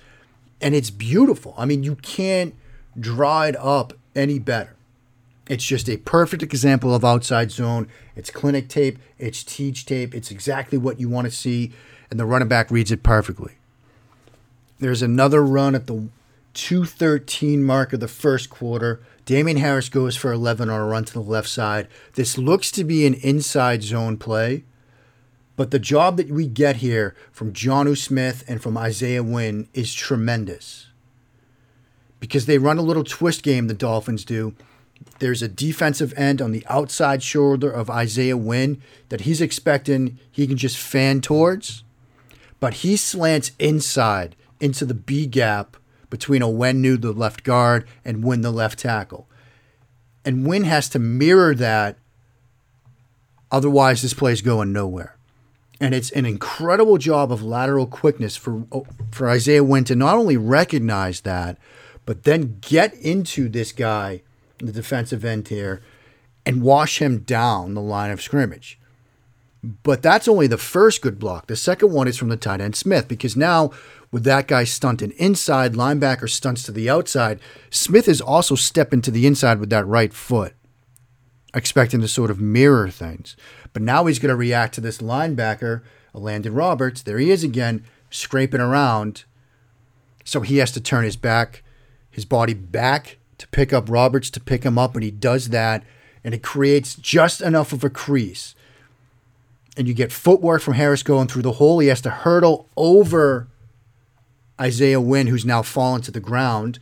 and 0.60 0.74
it's 0.74 0.90
beautiful. 0.90 1.54
I 1.58 1.64
mean, 1.64 1.82
you 1.82 1.96
can't 1.96 2.54
draw 2.98 3.42
it 3.42 3.56
up 3.56 3.92
any 4.14 4.38
better. 4.38 4.76
It's 5.50 5.64
just 5.64 5.88
a 5.88 5.96
perfect 5.96 6.44
example 6.44 6.94
of 6.94 7.04
outside 7.04 7.50
zone. 7.50 7.88
It's 8.14 8.30
clinic 8.30 8.68
tape, 8.68 9.00
it's 9.18 9.42
teach 9.42 9.84
tape, 9.84 10.14
it's 10.14 10.30
exactly 10.30 10.78
what 10.78 11.00
you 11.00 11.08
want 11.08 11.24
to 11.24 11.32
see, 11.32 11.72
and 12.08 12.20
the 12.20 12.24
running 12.24 12.46
back 12.46 12.70
reads 12.70 12.92
it 12.92 13.02
perfectly. 13.02 13.54
There's 14.78 15.02
another 15.02 15.42
run 15.44 15.74
at 15.74 15.88
the 15.88 16.06
213 16.54 17.64
mark 17.64 17.92
of 17.92 17.98
the 17.98 18.06
first 18.06 18.48
quarter 18.48 19.00
Damien 19.24 19.56
Harris 19.56 19.88
goes 19.88 20.16
for 20.16 20.32
11 20.32 20.70
on 20.70 20.80
a 20.80 20.84
run 20.84 21.04
to 21.04 21.12
the 21.12 21.20
left 21.20 21.48
side. 21.48 21.88
This 22.14 22.38
looks 22.38 22.70
to 22.70 22.84
be 22.84 23.04
an 23.04 23.14
inside 23.14 23.82
zone 23.82 24.18
play, 24.18 24.62
but 25.56 25.72
the 25.72 25.80
job 25.80 26.16
that 26.16 26.30
we 26.30 26.46
get 26.46 26.76
here 26.76 27.16
from 27.32 27.52
Jonnu 27.52 27.98
Smith 27.98 28.44
and 28.46 28.62
from 28.62 28.78
Isaiah 28.78 29.24
Wynn 29.24 29.68
is 29.74 29.94
tremendous. 29.94 30.86
Because 32.20 32.46
they 32.46 32.58
run 32.58 32.78
a 32.78 32.82
little 32.82 33.04
twist 33.04 33.42
game, 33.42 33.66
the 33.66 33.74
Dolphins 33.74 34.24
do. 34.24 34.54
There's 35.18 35.42
a 35.42 35.48
defensive 35.48 36.14
end 36.16 36.40
on 36.40 36.52
the 36.52 36.64
outside 36.68 37.22
shoulder 37.22 37.70
of 37.70 37.90
Isaiah 37.90 38.36
Wynn 38.36 38.82
that 39.08 39.22
he's 39.22 39.40
expecting 39.40 40.18
he 40.30 40.46
can 40.46 40.56
just 40.56 40.78
fan 40.78 41.20
towards, 41.20 41.84
but 42.58 42.74
he 42.74 42.96
slants 42.96 43.52
inside 43.58 44.36
into 44.60 44.84
the 44.84 44.94
B 44.94 45.26
gap 45.26 45.76
between 46.10 46.42
Onwenu, 46.42 47.00
the 47.00 47.12
left 47.12 47.44
guard, 47.44 47.86
and 48.04 48.24
Wynn, 48.24 48.40
the 48.40 48.50
left 48.50 48.78
tackle. 48.78 49.28
And 50.24 50.46
Wynn 50.46 50.64
has 50.64 50.88
to 50.90 50.98
mirror 50.98 51.54
that. 51.54 51.96
Otherwise, 53.50 54.02
this 54.02 54.14
play 54.14 54.32
is 54.32 54.42
going 54.42 54.72
nowhere. 54.72 55.16
And 55.80 55.94
it's 55.94 56.10
an 56.10 56.26
incredible 56.26 56.98
job 56.98 57.32
of 57.32 57.42
lateral 57.42 57.86
quickness 57.86 58.36
for, 58.36 58.64
for 59.10 59.30
Isaiah 59.30 59.64
Wynn 59.64 59.84
to 59.84 59.96
not 59.96 60.18
only 60.18 60.36
recognize 60.36 61.22
that, 61.22 61.56
but 62.04 62.24
then 62.24 62.58
get 62.60 62.92
into 62.94 63.48
this 63.48 63.72
guy, 63.72 64.22
the 64.60 64.72
defensive 64.72 65.24
end 65.24 65.48
here, 65.48 65.82
and 66.46 66.62
wash 66.62 67.00
him 67.00 67.18
down 67.18 67.74
the 67.74 67.80
line 67.80 68.10
of 68.10 68.22
scrimmage. 68.22 68.78
But 69.62 70.02
that's 70.02 70.28
only 70.28 70.46
the 70.46 70.56
first 70.56 71.02
good 71.02 71.18
block. 71.18 71.46
The 71.46 71.56
second 71.56 71.92
one 71.92 72.08
is 72.08 72.16
from 72.16 72.28
the 72.28 72.36
tight 72.36 72.60
end 72.60 72.76
Smith, 72.76 73.08
because 73.08 73.36
now 73.36 73.70
with 74.10 74.24
that 74.24 74.48
guy 74.48 74.64
stunting 74.64 75.12
inside, 75.12 75.74
linebacker 75.74 76.28
stunts 76.28 76.62
to 76.64 76.72
the 76.72 76.90
outside. 76.90 77.40
Smith 77.70 78.08
is 78.08 78.20
also 78.20 78.54
stepping 78.54 79.02
to 79.02 79.10
the 79.10 79.26
inside 79.26 79.60
with 79.60 79.70
that 79.70 79.86
right 79.86 80.12
foot, 80.12 80.54
expecting 81.54 82.00
to 82.00 82.08
sort 82.08 82.30
of 82.30 82.40
mirror 82.40 82.88
things. 82.88 83.36
But 83.72 83.82
now 83.82 84.06
he's 84.06 84.18
going 84.18 84.30
to 84.30 84.36
react 84.36 84.74
to 84.74 84.80
this 84.80 84.98
linebacker, 84.98 85.82
Elandon 86.14 86.56
Roberts. 86.56 87.02
There 87.02 87.18
he 87.18 87.30
is 87.30 87.44
again, 87.44 87.84
scraping 88.10 88.60
around. 88.60 89.24
So 90.24 90.40
he 90.40 90.56
has 90.56 90.72
to 90.72 90.80
turn 90.80 91.04
his 91.04 91.16
back, 91.16 91.62
his 92.10 92.24
body 92.24 92.54
back 92.54 93.18
to 93.40 93.48
pick 93.48 93.72
up 93.72 93.88
Roberts 93.88 94.30
to 94.30 94.40
pick 94.40 94.64
him 94.64 94.78
up, 94.78 94.94
and 94.94 95.02
he 95.02 95.10
does 95.10 95.48
that, 95.48 95.82
and 96.22 96.34
it 96.34 96.42
creates 96.42 96.94
just 96.94 97.40
enough 97.40 97.72
of 97.72 97.82
a 97.82 97.90
crease. 97.90 98.54
And 99.76 99.88
you 99.88 99.94
get 99.94 100.12
footwork 100.12 100.60
from 100.60 100.74
Harris 100.74 101.02
going 101.02 101.26
through 101.26 101.42
the 101.42 101.52
hole. 101.52 101.78
He 101.78 101.88
has 101.88 102.02
to 102.02 102.10
hurdle 102.10 102.68
over 102.76 103.48
Isaiah 104.60 105.00
Wynn, 105.00 105.28
who's 105.28 105.46
now 105.46 105.62
fallen 105.62 106.02
to 106.02 106.10
the 106.10 106.20
ground. 106.20 106.78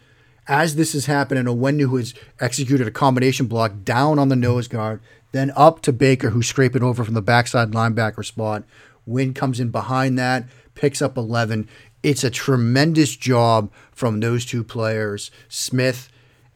As 0.48 0.74
this 0.74 0.96
is 0.96 1.06
happening, 1.06 1.44
Onwenu, 1.44 1.88
who 1.88 1.96
has 1.96 2.12
executed 2.40 2.88
a 2.88 2.90
combination 2.92 3.46
block 3.46 3.84
down 3.84 4.18
on 4.18 4.28
the 4.28 4.34
nose 4.36 4.66
guard, 4.66 5.00
then 5.30 5.52
up 5.54 5.80
to 5.82 5.92
Baker, 5.92 6.30
who's 6.30 6.48
scraping 6.48 6.82
over 6.82 7.04
from 7.04 7.14
the 7.14 7.22
backside 7.22 7.70
linebacker 7.70 8.24
spot. 8.24 8.64
Wynn 9.06 9.32
comes 9.32 9.60
in 9.60 9.70
behind 9.70 10.18
that, 10.18 10.46
picks 10.74 11.00
up 11.00 11.16
11. 11.16 11.68
It's 12.02 12.24
a 12.24 12.30
tremendous 12.30 13.14
job 13.14 13.70
from 13.92 14.18
those 14.18 14.44
two 14.44 14.64
players, 14.64 15.30
Smith 15.48 16.08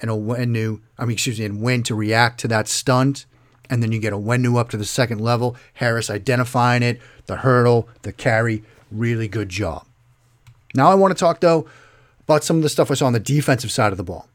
and 0.02 0.10
Onwenu, 0.10 0.80
I 0.98 1.04
mean, 1.04 1.12
excuse 1.12 1.38
me, 1.38 1.46
and 1.46 1.62
Wynn 1.62 1.82
to 1.84 1.94
react 1.94 2.40
to 2.40 2.48
that 2.48 2.68
stunt. 2.68 3.24
And 3.70 3.82
then 3.82 3.92
you 3.92 4.00
get 4.00 4.12
Onwenu 4.12 4.58
up 4.58 4.68
to 4.70 4.76
the 4.76 4.84
second 4.84 5.20
level. 5.20 5.56
Harris 5.74 6.10
identifying 6.10 6.82
it, 6.82 7.00
the 7.26 7.36
hurdle, 7.36 7.88
the 8.02 8.12
carry. 8.12 8.62
Really 8.90 9.28
good 9.28 9.48
job. 9.48 9.86
Now 10.74 10.90
I 10.90 10.94
want 10.94 11.16
to 11.16 11.18
talk 11.18 11.40
though 11.40 11.66
about 12.20 12.44
some 12.44 12.56
of 12.56 12.62
the 12.62 12.68
stuff 12.68 12.90
I 12.90 12.94
saw 12.94 13.06
on 13.06 13.12
the 13.12 13.20
defensive 13.20 13.70
side 13.70 13.92
of 13.92 13.96
the 13.96 14.04
ball. 14.04 14.28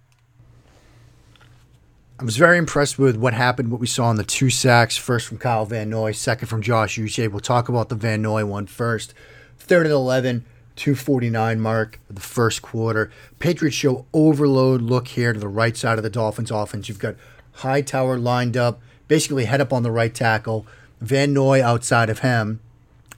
I 2.19 2.23
was 2.23 2.37
very 2.37 2.57
impressed 2.57 2.97
with 2.97 3.15
what 3.15 3.35
happened, 3.35 3.69
what 3.69 3.79
we 3.79 3.85
saw 3.85 4.05
on 4.05 4.15
the 4.15 4.23
two 4.23 4.49
sacks, 4.49 4.97
first 4.97 5.27
from 5.27 5.37
Kyle 5.37 5.65
Van 5.65 5.87
Noy, 5.87 6.13
second 6.13 6.47
from 6.47 6.63
Josh 6.63 6.97
Uche. 6.97 7.29
We'll 7.29 7.41
talk 7.41 7.69
about 7.69 7.89
the 7.89 7.95
Van 7.95 8.23
Noy 8.23 8.43
one 8.43 8.65
first. 8.65 9.13
Third 9.59 9.85
and 9.85 9.93
11, 9.93 10.43
249 10.77 11.59
mark 11.59 11.99
the 12.09 12.21
first 12.21 12.61
quarter. 12.61 13.11
Patriots 13.39 13.75
show 13.75 14.05
overload 14.13 14.81
look 14.81 15.09
here 15.09 15.33
to 15.33 15.39
the 15.39 15.47
right 15.47 15.75
side 15.75 15.97
of 15.97 16.03
the 16.03 16.09
Dolphins 16.09 16.51
offense. 16.51 16.87
You've 16.87 16.99
got 16.99 17.15
Hightower 17.53 18.17
lined 18.17 18.55
up, 18.55 18.79
basically 19.07 19.45
head 19.45 19.61
up 19.61 19.73
on 19.73 19.83
the 19.83 19.91
right 19.91 20.13
tackle, 20.13 20.65
Van 21.01 21.33
Noy 21.33 21.63
outside 21.63 22.09
of 22.09 22.19
him, 22.19 22.59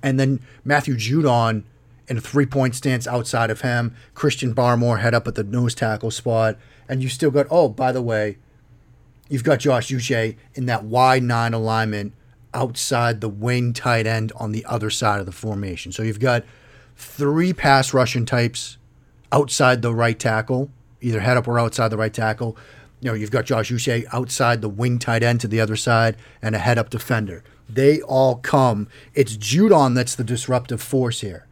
and 0.01 0.19
then 0.19 0.39
Matthew 0.63 0.95
Judon– 0.95 1.63
in 2.09 2.17
a 2.17 2.21
three 2.21 2.45
point 2.45 2.75
stance 2.75 3.07
outside 3.07 3.51
of 3.51 3.61
him. 3.61 3.95
Christian 4.15 4.53
Barmore 4.53 4.99
head 4.99 5.13
up 5.13 5.27
at 5.27 5.35
the 5.35 5.43
nose 5.43 5.75
tackle 5.75 6.11
spot. 6.11 6.57
And 6.89 7.03
you 7.03 7.07
still 7.07 7.29
got, 7.29 7.45
oh, 7.51 7.69
by 7.69 7.91
the 7.91 8.01
way, 8.01 8.37
you've 9.29 9.43
got 9.43 9.59
Josh 9.59 9.89
Uche 9.89 10.35
in 10.55 10.65
that 10.65 10.83
wide 10.83 11.21
nine 11.21 11.53
alignment 11.53 12.13
outside 12.51 13.21
the 13.21 13.29
wing 13.29 13.73
tight 13.73 14.07
end 14.07 14.31
on 14.35 14.51
the 14.51 14.65
other 14.65 14.89
side 14.89 15.19
of 15.19 15.27
the 15.27 15.31
formation. 15.31 15.91
So 15.91 16.01
you've 16.01 16.19
got 16.19 16.43
three 16.99 17.53
pass 17.53 17.93
rushing 17.93 18.25
types 18.25 18.77
outside 19.31 19.81
the 19.81 19.93
right 19.93 20.19
tackle, 20.19 20.69
either 21.01 21.21
head 21.21 21.37
up 21.37 21.47
or 21.47 21.57
outside 21.57 21.87
the 21.87 21.97
right 21.97 22.13
tackle. 22.13 22.57
You 22.99 23.09
know, 23.09 23.13
you've 23.15 23.31
got 23.31 23.45
Josh 23.45 23.71
Uche 23.71 24.05
outside 24.11 24.61
the 24.61 24.69
wing 24.69 24.99
tight 24.99 25.23
end 25.23 25.39
to 25.41 25.47
the 25.47 25.61
other 25.61 25.77
side 25.77 26.17
and 26.41 26.55
a 26.55 26.59
head 26.59 26.77
up 26.77 26.89
defender. 26.89 27.43
They 27.69 28.01
all 28.01 28.35
come. 28.35 28.89
It's 29.13 29.37
Judon 29.37 29.95
that's 29.95 30.15
the 30.15 30.25
disruptive 30.25 30.81
force 30.81 31.21
here 31.21 31.47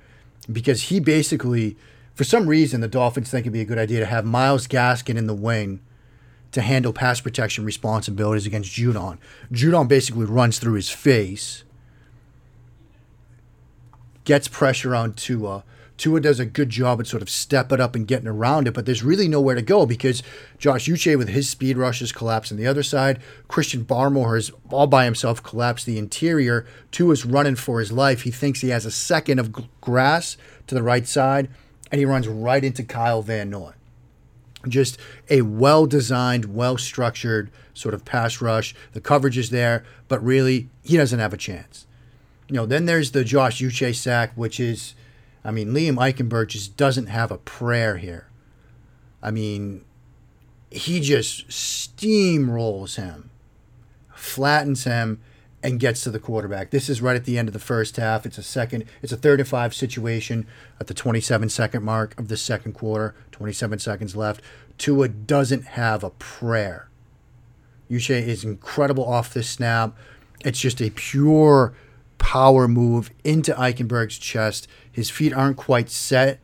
because 0.51 0.83
he 0.83 0.99
basically, 0.99 1.77
for 2.13 2.25
some 2.25 2.47
reason, 2.47 2.81
the 2.81 2.87
Dolphins 2.89 3.29
think 3.29 3.43
it'd 3.43 3.53
be 3.53 3.61
a 3.61 3.65
good 3.65 3.77
idea 3.77 4.01
to 4.01 4.05
have 4.05 4.25
Myles 4.25 4.67
Gaskin 4.67 5.15
in 5.15 5.27
the 5.27 5.33
wing 5.33 5.79
to 6.51 6.61
handle 6.61 6.91
pass 6.91 7.21
protection 7.21 7.63
responsibilities 7.63 8.45
against 8.45 8.71
Judon. 8.71 9.17
Judon 9.51 9.87
basically 9.87 10.25
runs 10.25 10.59
through 10.59 10.73
his 10.73 10.89
face, 10.89 11.63
gets 14.27 14.49
pressure 14.49 14.93
on 14.93 15.13
Tua. 15.13 15.63
Tua 15.95 16.19
does 16.19 16.37
a 16.37 16.45
good 16.45 16.69
job 16.69 16.99
at 16.99 17.07
sort 17.07 17.21
of 17.21 17.29
stepping 17.29 17.79
up 17.79 17.95
and 17.95 18.05
getting 18.05 18.27
around 18.27 18.67
it, 18.67 18.73
but 18.73 18.85
there's 18.85 19.01
really 19.01 19.29
nowhere 19.29 19.55
to 19.55 19.61
go 19.61 19.85
because 19.85 20.21
Josh 20.57 20.89
Uche 20.89 21.17
with 21.17 21.29
his 21.29 21.49
speed 21.49 21.77
rushes 21.77 22.11
collapse 22.11 22.51
on 22.51 22.57
the 22.57 22.67
other 22.67 22.83
side. 22.83 23.21
Christian 23.47 23.85
Barmore 23.85 24.35
has 24.35 24.51
all 24.69 24.85
by 24.85 25.05
himself 25.05 25.41
collapsed 25.41 25.85
the 25.85 25.97
interior. 25.97 26.65
Tua's 26.91 27.25
running 27.25 27.55
for 27.55 27.79
his 27.79 27.93
life. 27.93 28.23
He 28.23 28.31
thinks 28.31 28.59
he 28.59 28.67
has 28.67 28.85
a 28.85 28.91
second 28.91 29.39
of 29.39 29.79
grass 29.79 30.35
to 30.67 30.75
the 30.75 30.83
right 30.83 31.07
side, 31.07 31.49
and 31.89 31.97
he 31.97 32.05
runs 32.05 32.27
right 32.27 32.65
into 32.65 32.83
Kyle 32.83 33.21
Van 33.21 33.49
Noy. 33.49 33.71
Just 34.67 34.99
a 35.29 35.41
well 35.43 35.85
designed, 35.85 36.53
well 36.53 36.77
structured 36.77 37.49
sort 37.73 37.93
of 37.93 38.03
pass 38.03 38.41
rush. 38.41 38.75
The 38.91 38.99
coverage 38.99 39.37
is 39.37 39.51
there, 39.51 39.85
but 40.09 40.21
really, 40.21 40.67
he 40.83 40.97
doesn't 40.97 41.19
have 41.19 41.33
a 41.33 41.37
chance. 41.37 41.87
You 42.47 42.55
know, 42.55 42.65
then 42.65 42.85
there's 42.85 43.11
the 43.11 43.23
Josh 43.23 43.61
Uche 43.61 43.93
sack, 43.93 44.31
which 44.35 44.59
is 44.59 44.95
I 45.47 45.51
mean, 45.51 45.69
Liam 45.69 45.95
Eichenberg 45.95 46.47
just 46.49 46.75
doesn't 46.75 47.07
have 47.07 47.31
a 47.31 47.37
prayer 47.37 47.95
here. 47.97 48.27
I 49.23 49.31
mean, 49.31 49.85
he 50.69 50.99
just 50.99 51.47
steamrolls 51.47 52.97
him, 52.97 53.29
flattens 54.13 54.83
him, 54.83 55.21
and 55.63 55.79
gets 55.79 56.03
to 56.03 56.11
the 56.11 56.19
quarterback. 56.19 56.71
This 56.71 56.89
is 56.89 57.01
right 57.01 57.15
at 57.15 57.23
the 57.23 57.37
end 57.37 57.47
of 57.47 57.53
the 57.53 57.59
first 57.59 57.95
half. 57.95 58.25
It's 58.25 58.37
a 58.37 58.43
second, 58.43 58.83
it's 59.01 59.13
a 59.13 59.17
third 59.17 59.39
and 59.39 59.47
five 59.47 59.73
situation 59.73 60.45
at 60.81 60.87
the 60.87 60.93
27 60.93 61.47
second 61.47 61.83
mark 61.83 62.17
of 62.19 62.27
the 62.27 62.37
second 62.37 62.73
quarter, 62.73 63.15
27 63.31 63.79
seconds 63.79 64.17
left. 64.17 64.41
Tua 64.77 65.07
doesn't 65.07 65.63
have 65.63 66.03
a 66.03 66.09
prayer. 66.11 66.89
Uche 67.89 68.21
is 68.21 68.43
incredible 68.43 69.05
off 69.05 69.33
this 69.33 69.49
snap. 69.49 69.95
It's 70.43 70.59
just 70.59 70.81
a 70.81 70.89
pure 70.89 71.73
power 72.17 72.67
move 72.67 73.11
into 73.23 73.53
Eichenberg's 73.53 74.17
chest. 74.17 74.67
His 74.91 75.09
feet 75.09 75.33
aren't 75.33 75.57
quite 75.57 75.89
set. 75.89 76.39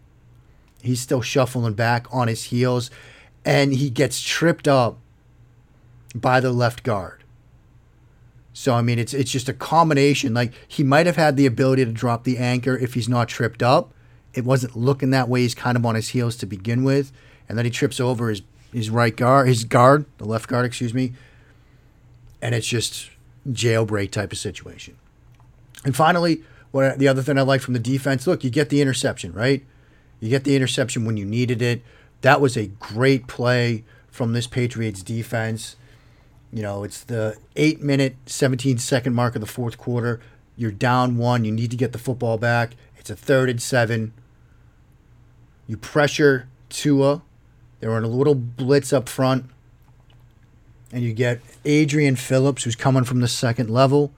He's 0.81 0.99
still 0.99 1.21
shuffling 1.21 1.73
back 1.73 2.07
on 2.11 2.27
his 2.27 2.45
heels, 2.45 2.91
and 3.45 3.73
he 3.73 3.89
gets 3.89 4.21
tripped 4.21 4.67
up 4.67 4.99
by 6.13 6.39
the 6.39 6.51
left 6.51 6.83
guard. 6.83 7.23
So 8.53 8.75
I 8.75 8.81
mean, 8.81 8.99
it's 8.99 9.13
it's 9.13 9.31
just 9.31 9.49
a 9.49 9.53
combination. 9.53 10.33
Like 10.33 10.53
he 10.67 10.83
might 10.83 11.05
have 11.05 11.15
had 11.15 11.37
the 11.37 11.45
ability 11.45 11.85
to 11.85 11.91
drop 11.91 12.23
the 12.23 12.37
anchor 12.37 12.77
if 12.77 12.93
he's 12.93 13.09
not 13.09 13.27
tripped 13.27 13.63
up. 13.63 13.93
It 14.33 14.45
wasn't 14.45 14.75
looking 14.75 15.09
that 15.11 15.29
way. 15.29 15.41
He's 15.41 15.55
kind 15.55 15.77
of 15.77 15.85
on 15.85 15.95
his 15.95 16.09
heels 16.09 16.35
to 16.37 16.45
begin 16.45 16.83
with, 16.83 17.11
and 17.49 17.57
then 17.57 17.65
he 17.65 17.71
trips 17.71 17.99
over 17.99 18.29
his 18.29 18.43
his 18.71 18.89
right 18.89 19.15
guard, 19.15 19.47
his 19.47 19.63
guard, 19.63 20.05
the 20.17 20.25
left 20.25 20.47
guard, 20.47 20.65
excuse 20.65 20.93
me, 20.93 21.13
and 22.41 22.55
it's 22.55 22.67
just 22.67 23.09
jailbreak 23.49 24.11
type 24.11 24.31
of 24.31 24.37
situation. 24.37 24.97
And 25.85 25.95
finally, 25.95 26.43
what 26.71 26.97
the 26.97 27.07
other 27.07 27.21
thing 27.21 27.37
I 27.37 27.41
like 27.41 27.61
from 27.61 27.73
the 27.73 27.79
defense, 27.79 28.25
look, 28.25 28.43
you 28.43 28.49
get 28.49 28.69
the 28.69 28.81
interception, 28.81 29.33
right? 29.33 29.63
You 30.19 30.29
get 30.29 30.43
the 30.43 30.55
interception 30.55 31.05
when 31.05 31.17
you 31.17 31.25
needed 31.25 31.61
it. 31.61 31.81
That 32.21 32.39
was 32.39 32.55
a 32.55 32.67
great 32.67 33.27
play 33.27 33.83
from 34.09 34.33
this 34.33 34.47
Patriots 34.47 35.03
defense. 35.03 35.75
You 36.51 36.61
know, 36.61 36.83
it's 36.83 37.03
the 37.03 37.37
eight 37.55 37.81
minute, 37.81 38.15
17 38.27 38.77
second 38.77 39.13
mark 39.13 39.35
of 39.35 39.41
the 39.41 39.47
fourth 39.47 39.77
quarter. 39.77 40.21
You're 40.55 40.71
down 40.71 41.17
one. 41.17 41.43
You 41.45 41.51
need 41.51 41.71
to 41.71 41.77
get 41.77 41.91
the 41.91 41.97
football 41.97 42.37
back. 42.37 42.75
It's 42.97 43.09
a 43.09 43.15
third 43.15 43.49
and 43.49 43.61
seven. 43.61 44.13
You 45.67 45.77
pressure 45.77 46.47
Tua. 46.69 47.21
They're 47.79 47.97
in 47.97 48.03
a 48.03 48.07
little 48.07 48.35
blitz 48.35 48.93
up 48.93 49.09
front. 49.09 49.45
and 50.91 51.01
you 51.03 51.11
get 51.11 51.41
Adrian 51.65 52.15
Phillips, 52.15 52.63
who's 52.63 52.75
coming 52.75 53.03
from 53.03 53.19
the 53.19 53.27
second 53.27 53.69
level. 53.69 54.13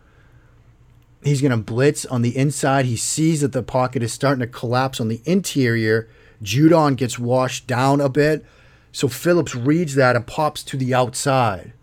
He's 1.23 1.41
going 1.41 1.51
to 1.51 1.57
blitz 1.57 2.05
on 2.05 2.21
the 2.21 2.37
inside. 2.37 2.85
He 2.85 2.97
sees 2.97 3.41
that 3.41 3.51
the 3.51 3.63
pocket 3.63 4.03
is 4.03 4.13
starting 4.13 4.41
to 4.41 4.47
collapse 4.47 4.99
on 4.99 5.07
the 5.07 5.21
interior. 5.25 6.07
Judon 6.43 6.95
gets 6.95 7.17
washed 7.17 7.65
down 7.67 7.99
a 7.99 8.09
bit. 8.09 8.45
So 8.91 9.07
Phillips 9.07 9.55
reads 9.55 9.95
that 9.95 10.15
and 10.15 10.25
pops 10.25 10.63
to 10.63 10.77
the 10.77 10.93
outside, 10.93 11.73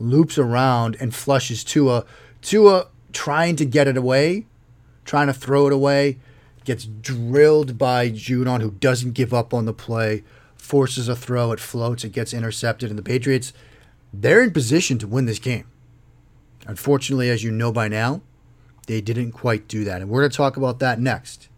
loops 0.00 0.36
around 0.36 0.96
and 0.98 1.14
flushes 1.14 1.62
Tua. 1.62 2.04
Tua 2.42 2.88
trying 3.12 3.56
to 3.56 3.64
get 3.64 3.86
it 3.86 3.96
away, 3.96 4.46
trying 5.04 5.28
to 5.28 5.32
throw 5.32 5.66
it 5.68 5.72
away, 5.72 6.18
gets 6.64 6.84
drilled 6.84 7.78
by 7.78 8.10
Judon, 8.10 8.60
who 8.60 8.72
doesn't 8.72 9.12
give 9.12 9.32
up 9.32 9.54
on 9.54 9.64
the 9.64 9.72
play, 9.72 10.24
forces 10.56 11.08
a 11.08 11.14
throw, 11.14 11.52
it 11.52 11.60
floats, 11.60 12.02
it 12.02 12.10
gets 12.10 12.34
intercepted, 12.34 12.90
and 12.90 12.98
the 12.98 13.02
Patriots, 13.02 13.52
they're 14.12 14.42
in 14.42 14.50
position 14.50 14.98
to 14.98 15.06
win 15.06 15.26
this 15.26 15.38
game. 15.38 15.66
Unfortunately, 16.66 17.30
as 17.30 17.44
you 17.44 17.52
know 17.52 17.70
by 17.70 17.86
now, 17.86 18.22
they 18.86 19.00
didn't 19.00 19.32
quite 19.32 19.68
do 19.68 19.84
that. 19.84 20.00
And 20.00 20.10
we're 20.10 20.22
going 20.22 20.30
to 20.30 20.36
talk 20.36 20.56
about 20.56 20.78
that 20.80 21.00
next 21.00 21.48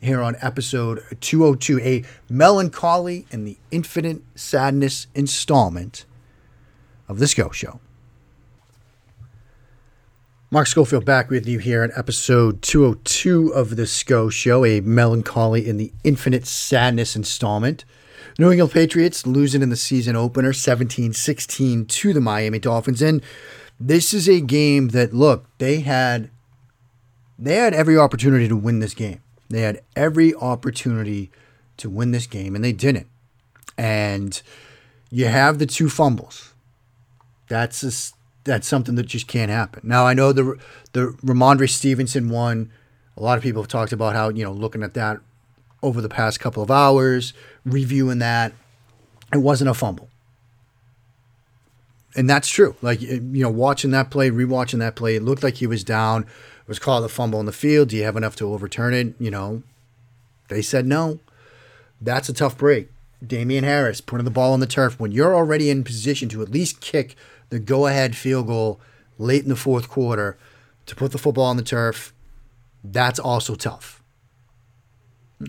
here 0.00 0.20
on 0.20 0.36
episode 0.40 1.04
202, 1.20 1.78
a 1.80 2.02
Mellon 2.28 2.70
Collie 2.70 3.26
and 3.30 3.46
the 3.46 3.56
infinite 3.70 4.22
sadness 4.34 5.06
installment 5.14 6.04
of 7.08 7.18
the 7.18 7.28
SCO 7.28 7.50
Show. 7.50 7.80
Mark 10.50 10.66
Schofield 10.66 11.06
back 11.06 11.30
with 11.30 11.48
you 11.48 11.58
here 11.58 11.82
on 11.82 11.90
episode 11.96 12.60
202 12.60 13.54
of 13.54 13.76
the 13.76 13.86
SCO 13.86 14.28
Show, 14.28 14.66
a 14.66 14.80
Mellon 14.82 15.22
Collie 15.22 15.66
and 15.66 15.80
the 15.80 15.92
infinite 16.04 16.46
sadness 16.46 17.16
installment. 17.16 17.86
New 18.38 18.50
England 18.50 18.72
Patriots 18.72 19.26
losing 19.26 19.62
in 19.62 19.70
the 19.70 19.76
season 19.76 20.16
opener 20.16 20.52
17 20.52 21.14
16 21.14 21.86
to 21.86 22.12
the 22.12 22.20
Miami 22.20 22.58
Dolphins. 22.58 23.00
And 23.00 23.22
this 23.80 24.12
is 24.12 24.28
a 24.28 24.40
game 24.40 24.88
that, 24.88 25.14
look, 25.14 25.46
they 25.56 25.80
had 25.80 26.30
they 27.42 27.56
had 27.56 27.74
every 27.74 27.98
opportunity 27.98 28.46
to 28.46 28.56
win 28.56 28.78
this 28.78 28.94
game. 28.94 29.20
They 29.50 29.62
had 29.62 29.82
every 29.96 30.32
opportunity 30.34 31.30
to 31.78 31.90
win 31.90 32.12
this 32.12 32.26
game, 32.26 32.54
and 32.54 32.64
they 32.64 32.72
didn't. 32.72 33.08
And 33.76 34.40
you 35.10 35.26
have 35.26 35.58
the 35.58 35.66
two 35.66 35.90
fumbles. 35.90 36.54
That's 37.48 38.14
that's 38.44 38.66
something 38.66 38.94
that 38.94 39.06
just 39.06 39.26
can't 39.26 39.50
happen. 39.50 39.82
Now 39.84 40.06
I 40.06 40.14
know 40.14 40.32
the 40.32 40.56
the 40.92 41.16
Rhamondre 41.24 41.68
Stevenson 41.68 42.28
one. 42.28 42.70
A 43.16 43.22
lot 43.22 43.36
of 43.36 43.42
people 43.42 43.60
have 43.60 43.68
talked 43.68 43.92
about 43.92 44.14
how 44.14 44.28
you 44.28 44.44
know 44.44 44.52
looking 44.52 44.82
at 44.82 44.94
that 44.94 45.18
over 45.82 46.00
the 46.00 46.08
past 46.08 46.38
couple 46.38 46.62
of 46.62 46.70
hours, 46.70 47.32
reviewing 47.64 48.20
that, 48.20 48.52
it 49.32 49.38
wasn't 49.38 49.68
a 49.68 49.74
fumble. 49.74 50.08
And 52.14 52.30
that's 52.30 52.48
true. 52.48 52.76
Like 52.82 53.02
you 53.02 53.20
know, 53.20 53.50
watching 53.50 53.90
that 53.90 54.10
play, 54.10 54.30
rewatching 54.30 54.78
that 54.78 54.94
play, 54.94 55.16
it 55.16 55.22
looked 55.22 55.42
like 55.42 55.56
he 55.56 55.66
was 55.66 55.82
down 55.82 56.26
was 56.66 56.78
called 56.78 57.04
a 57.04 57.08
fumble 57.08 57.40
in 57.40 57.46
the 57.46 57.52
field. 57.52 57.88
Do 57.88 57.96
you 57.96 58.04
have 58.04 58.16
enough 58.16 58.36
to 58.36 58.52
overturn 58.52 58.94
it? 58.94 59.14
You 59.18 59.30
know, 59.30 59.62
they 60.48 60.62
said 60.62 60.86
no. 60.86 61.18
That's 62.00 62.28
a 62.28 62.32
tough 62.34 62.58
break. 62.58 62.88
Damien 63.24 63.64
Harris 63.64 64.00
putting 64.00 64.24
the 64.24 64.30
ball 64.30 64.52
on 64.52 64.60
the 64.60 64.66
turf 64.66 64.98
when 64.98 65.12
you're 65.12 65.34
already 65.34 65.70
in 65.70 65.84
position 65.84 66.28
to 66.30 66.42
at 66.42 66.48
least 66.48 66.80
kick 66.80 67.14
the 67.50 67.58
go 67.58 67.86
ahead 67.86 68.16
field 68.16 68.48
goal 68.48 68.80
late 69.18 69.44
in 69.44 69.48
the 69.48 69.56
fourth 69.56 69.88
quarter 69.88 70.36
to 70.86 70.96
put 70.96 71.12
the 71.12 71.18
football 71.18 71.44
on 71.44 71.56
the 71.56 71.62
turf. 71.62 72.12
That's 72.82 73.20
also 73.20 73.54
tough. 73.54 74.02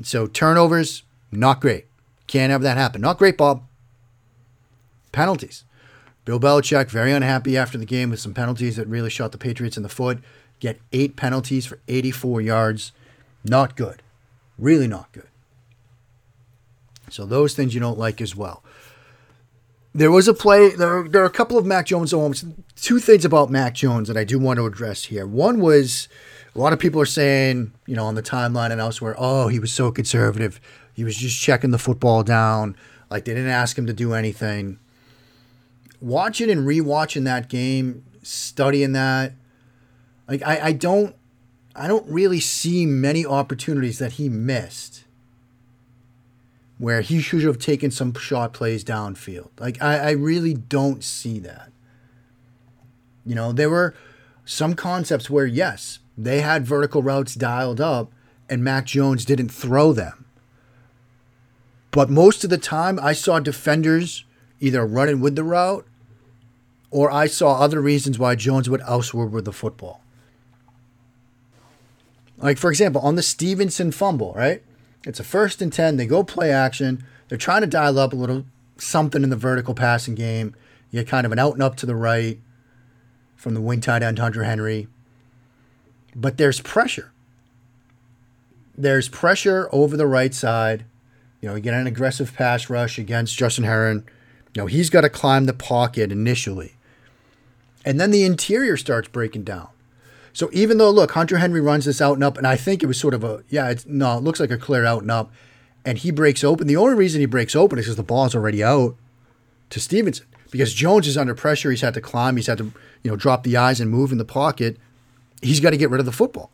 So 0.03 0.27
turnovers, 0.27 1.03
not 1.31 1.61
great. 1.61 1.85
Can't 2.27 2.51
have 2.51 2.61
that 2.61 2.77
happen. 2.77 3.01
Not 3.01 3.17
great, 3.17 3.37
Bob. 3.37 3.63
Penalties. 5.11 5.63
Bill 6.25 6.39
Belichick 6.39 6.89
very 6.89 7.11
unhappy 7.11 7.57
after 7.57 7.77
the 7.77 7.85
game 7.85 8.09
with 8.09 8.19
some 8.19 8.33
penalties 8.33 8.77
that 8.77 8.87
really 8.87 9.09
shot 9.09 9.31
the 9.31 9.37
Patriots 9.37 9.77
in 9.77 9.83
the 9.83 9.89
foot 9.89 10.19
get 10.63 10.79
eight 10.93 11.17
penalties 11.17 11.65
for 11.65 11.79
84 11.89 12.39
yards. 12.39 12.93
Not 13.43 13.75
good. 13.75 14.01
Really 14.57 14.87
not 14.87 15.11
good. 15.11 15.27
So 17.09 17.25
those 17.25 17.53
things 17.53 17.73
you 17.73 17.81
don't 17.81 17.99
like 17.99 18.21
as 18.21 18.33
well. 18.33 18.63
There 19.93 20.09
was 20.09 20.29
a 20.29 20.33
play, 20.33 20.69
there, 20.69 21.03
there 21.07 21.21
are 21.21 21.25
a 21.25 21.29
couple 21.29 21.57
of 21.57 21.65
Mac 21.65 21.85
Jones 21.87 22.13
oh, 22.13 22.19
moments. 22.19 22.45
Two 22.77 22.99
things 22.99 23.25
about 23.25 23.51
Mac 23.51 23.75
Jones 23.75 24.07
that 24.07 24.15
I 24.15 24.23
do 24.23 24.39
want 24.39 24.57
to 24.57 24.65
address 24.65 25.03
here. 25.03 25.27
One 25.27 25.59
was 25.59 26.07
a 26.55 26.59
lot 26.59 26.71
of 26.71 26.79
people 26.79 27.01
are 27.01 27.05
saying, 27.05 27.73
you 27.85 27.95
know, 27.95 28.05
on 28.05 28.15
the 28.15 28.23
timeline 28.23 28.71
and 28.71 28.79
elsewhere, 28.79 29.15
oh, 29.17 29.49
he 29.49 29.59
was 29.59 29.73
so 29.73 29.91
conservative. 29.91 30.61
He 30.93 31.03
was 31.03 31.17
just 31.17 31.39
checking 31.39 31.71
the 31.71 31.77
football 31.77 32.23
down. 32.23 32.77
Like 33.11 33.25
they 33.25 33.33
didn't 33.33 33.49
ask 33.51 33.77
him 33.77 33.85
to 33.87 33.93
do 33.93 34.13
anything. 34.13 34.79
Watching 35.99 36.49
and 36.49 36.65
rewatching 36.65 37.25
that 37.25 37.49
game, 37.49 38.05
studying 38.23 38.93
that, 38.93 39.33
like 40.27 40.41
I, 40.43 40.67
I 40.67 40.71
don't 40.73 41.15
I 41.75 41.87
don't 41.87 42.07
really 42.07 42.39
see 42.39 42.85
many 42.85 43.25
opportunities 43.25 43.99
that 43.99 44.13
he 44.13 44.29
missed 44.29 45.03
where 46.77 47.01
he 47.01 47.21
should 47.21 47.43
have 47.43 47.57
taken 47.57 47.91
some 47.91 48.13
shot 48.13 48.53
plays 48.53 48.83
downfield. 48.83 49.49
Like 49.59 49.81
I, 49.81 49.97
I 49.97 50.11
really 50.11 50.53
don't 50.53 51.03
see 51.03 51.39
that. 51.39 51.71
You 53.25 53.35
know, 53.35 53.51
there 53.51 53.69
were 53.69 53.95
some 54.45 54.73
concepts 54.73 55.29
where 55.29 55.45
yes, 55.45 55.99
they 56.17 56.41
had 56.41 56.65
vertical 56.65 57.01
routes 57.01 57.35
dialed 57.35 57.79
up 57.79 58.11
and 58.49 58.63
Mac 58.63 58.85
Jones 58.85 59.25
didn't 59.25 59.49
throw 59.49 59.93
them. 59.93 60.25
But 61.91 62.09
most 62.09 62.43
of 62.43 62.49
the 62.49 62.57
time 62.57 62.99
I 63.01 63.13
saw 63.13 63.39
defenders 63.39 64.25
either 64.59 64.85
running 64.85 65.21
with 65.21 65.35
the 65.35 65.43
route 65.43 65.87
or 66.91 67.11
I 67.11 67.27
saw 67.27 67.59
other 67.59 67.81
reasons 67.81 68.19
why 68.19 68.35
Jones 68.35 68.69
would 68.69 68.81
outsword 68.81 69.31
with 69.31 69.45
the 69.45 69.51
football. 69.51 70.02
Like, 72.43 72.57
for 72.57 72.69
example, 72.69 72.99
on 73.01 73.15
the 73.15 73.23
Stevenson 73.23 73.93
fumble, 73.93 74.33
right? 74.33 74.61
It's 75.05 75.19
a 75.19 75.23
first 75.23 75.61
and 75.61 75.71
10. 75.71 75.95
They 75.95 76.05
go 76.05 76.25
play 76.25 76.51
action. 76.51 77.05
They're 77.29 77.37
trying 77.37 77.61
to 77.61 77.67
dial 77.67 77.97
up 77.97 78.11
a 78.11 78.17
little 78.17 78.43
something 78.77 79.23
in 79.23 79.29
the 79.29 79.37
vertical 79.37 79.73
passing 79.73 80.13
game. 80.13 80.53
You 80.91 80.99
get 80.99 81.07
kind 81.07 81.25
of 81.25 81.31
an 81.31 81.39
out 81.39 81.53
and 81.53 81.63
up 81.63 81.77
to 81.77 81.85
the 81.85 81.95
right 81.95 82.37
from 83.37 83.53
the 83.53 83.61
wing 83.61 83.79
tight 83.79 84.03
end, 84.03 84.19
Hunter 84.19 84.43
Henry. 84.43 84.89
But 86.13 86.37
there's 86.37 86.59
pressure. 86.59 87.13
There's 88.77 89.07
pressure 89.07 89.69
over 89.71 89.95
the 89.95 90.05
right 90.05 90.33
side. 90.33 90.83
You 91.39 91.47
know, 91.47 91.55
you 91.55 91.61
get 91.61 91.73
an 91.73 91.87
aggressive 91.87 92.33
pass 92.33 92.69
rush 92.69 92.99
against 92.99 93.37
Justin 93.37 93.63
Herron. 93.63 94.03
You 94.53 94.63
know, 94.63 94.67
he's 94.67 94.89
got 94.89 95.01
to 95.01 95.09
climb 95.09 95.45
the 95.45 95.53
pocket 95.53 96.11
initially. 96.11 96.73
And 97.85 98.01
then 98.01 98.11
the 98.11 98.25
interior 98.25 98.75
starts 98.75 99.07
breaking 99.07 99.43
down. 99.43 99.69
So 100.33 100.49
even 100.51 100.79
though, 100.79 100.89
look, 100.89 101.11
Hunter 101.11 101.37
Henry 101.37 101.61
runs 101.61 101.85
this 101.85 102.01
out 102.01 102.15
and 102.15 102.23
up, 102.23 102.37
and 102.37 102.47
I 102.47 102.55
think 102.55 102.81
it 102.81 102.87
was 102.87 102.99
sort 102.99 103.13
of 103.13 103.23
a, 103.23 103.43
yeah, 103.49 103.69
it's, 103.69 103.85
no, 103.85 104.17
it 104.17 104.23
looks 104.23 104.39
like 104.39 104.51
a 104.51 104.57
clear 104.57 104.83
out 104.83 105.03
and 105.03 105.11
up, 105.11 105.31
and 105.85 105.99
he 105.99 106.11
breaks 106.11 106.43
open. 106.43 106.65
The 106.65 106.75
only 106.75 106.95
reason 106.95 107.21
he 107.21 107.27
breaks 107.27 107.55
open 107.55 107.77
is 107.77 107.85
because 107.85 107.97
the 107.97 108.03
ball's 108.03 108.33
already 108.33 108.63
out 108.63 108.95
to 109.69 109.79
Stevenson. 109.79 110.25
Because 110.49 110.73
Jones 110.73 111.07
is 111.07 111.17
under 111.17 111.33
pressure. 111.33 111.71
He's 111.71 111.81
had 111.81 111.95
to 111.95 112.01
climb. 112.01 112.35
He's 112.35 112.47
had 112.47 112.59
to, 112.59 112.65
you 113.01 113.11
know, 113.11 113.15
drop 113.15 113.43
the 113.43 113.57
eyes 113.57 113.79
and 113.79 113.89
move 113.89 114.11
in 114.11 114.17
the 114.17 114.25
pocket. 114.25 114.77
He's 115.41 115.59
got 115.59 115.71
to 115.71 115.77
get 115.77 115.89
rid 115.89 115.99
of 115.99 116.05
the 116.05 116.11
football. 116.11 116.51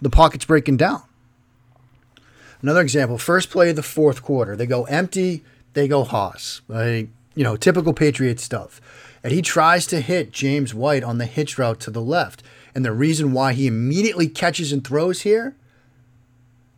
The 0.00 0.10
pocket's 0.10 0.44
breaking 0.44 0.78
down. 0.78 1.02
Another 2.62 2.80
example, 2.80 3.18
first 3.18 3.50
play 3.50 3.70
of 3.70 3.76
the 3.76 3.82
fourth 3.82 4.22
quarter. 4.22 4.56
They 4.56 4.66
go 4.66 4.84
empty, 4.84 5.44
they 5.74 5.86
go 5.86 6.04
Hoss. 6.04 6.62
Like, 6.68 7.08
you 7.34 7.44
know, 7.44 7.56
typical 7.56 7.92
Patriot 7.92 8.40
stuff. 8.40 8.80
And 9.22 9.32
he 9.32 9.42
tries 9.42 9.86
to 9.88 10.00
hit 10.00 10.32
James 10.32 10.74
White 10.74 11.04
on 11.04 11.18
the 11.18 11.26
hitch 11.26 11.58
route 11.58 11.80
to 11.80 11.90
the 11.90 12.02
left. 12.02 12.42
And 12.78 12.84
the 12.84 12.92
reason 12.92 13.32
why 13.32 13.54
he 13.54 13.66
immediately 13.66 14.28
catches 14.28 14.70
and 14.70 14.86
throws 14.86 15.22
here, 15.22 15.56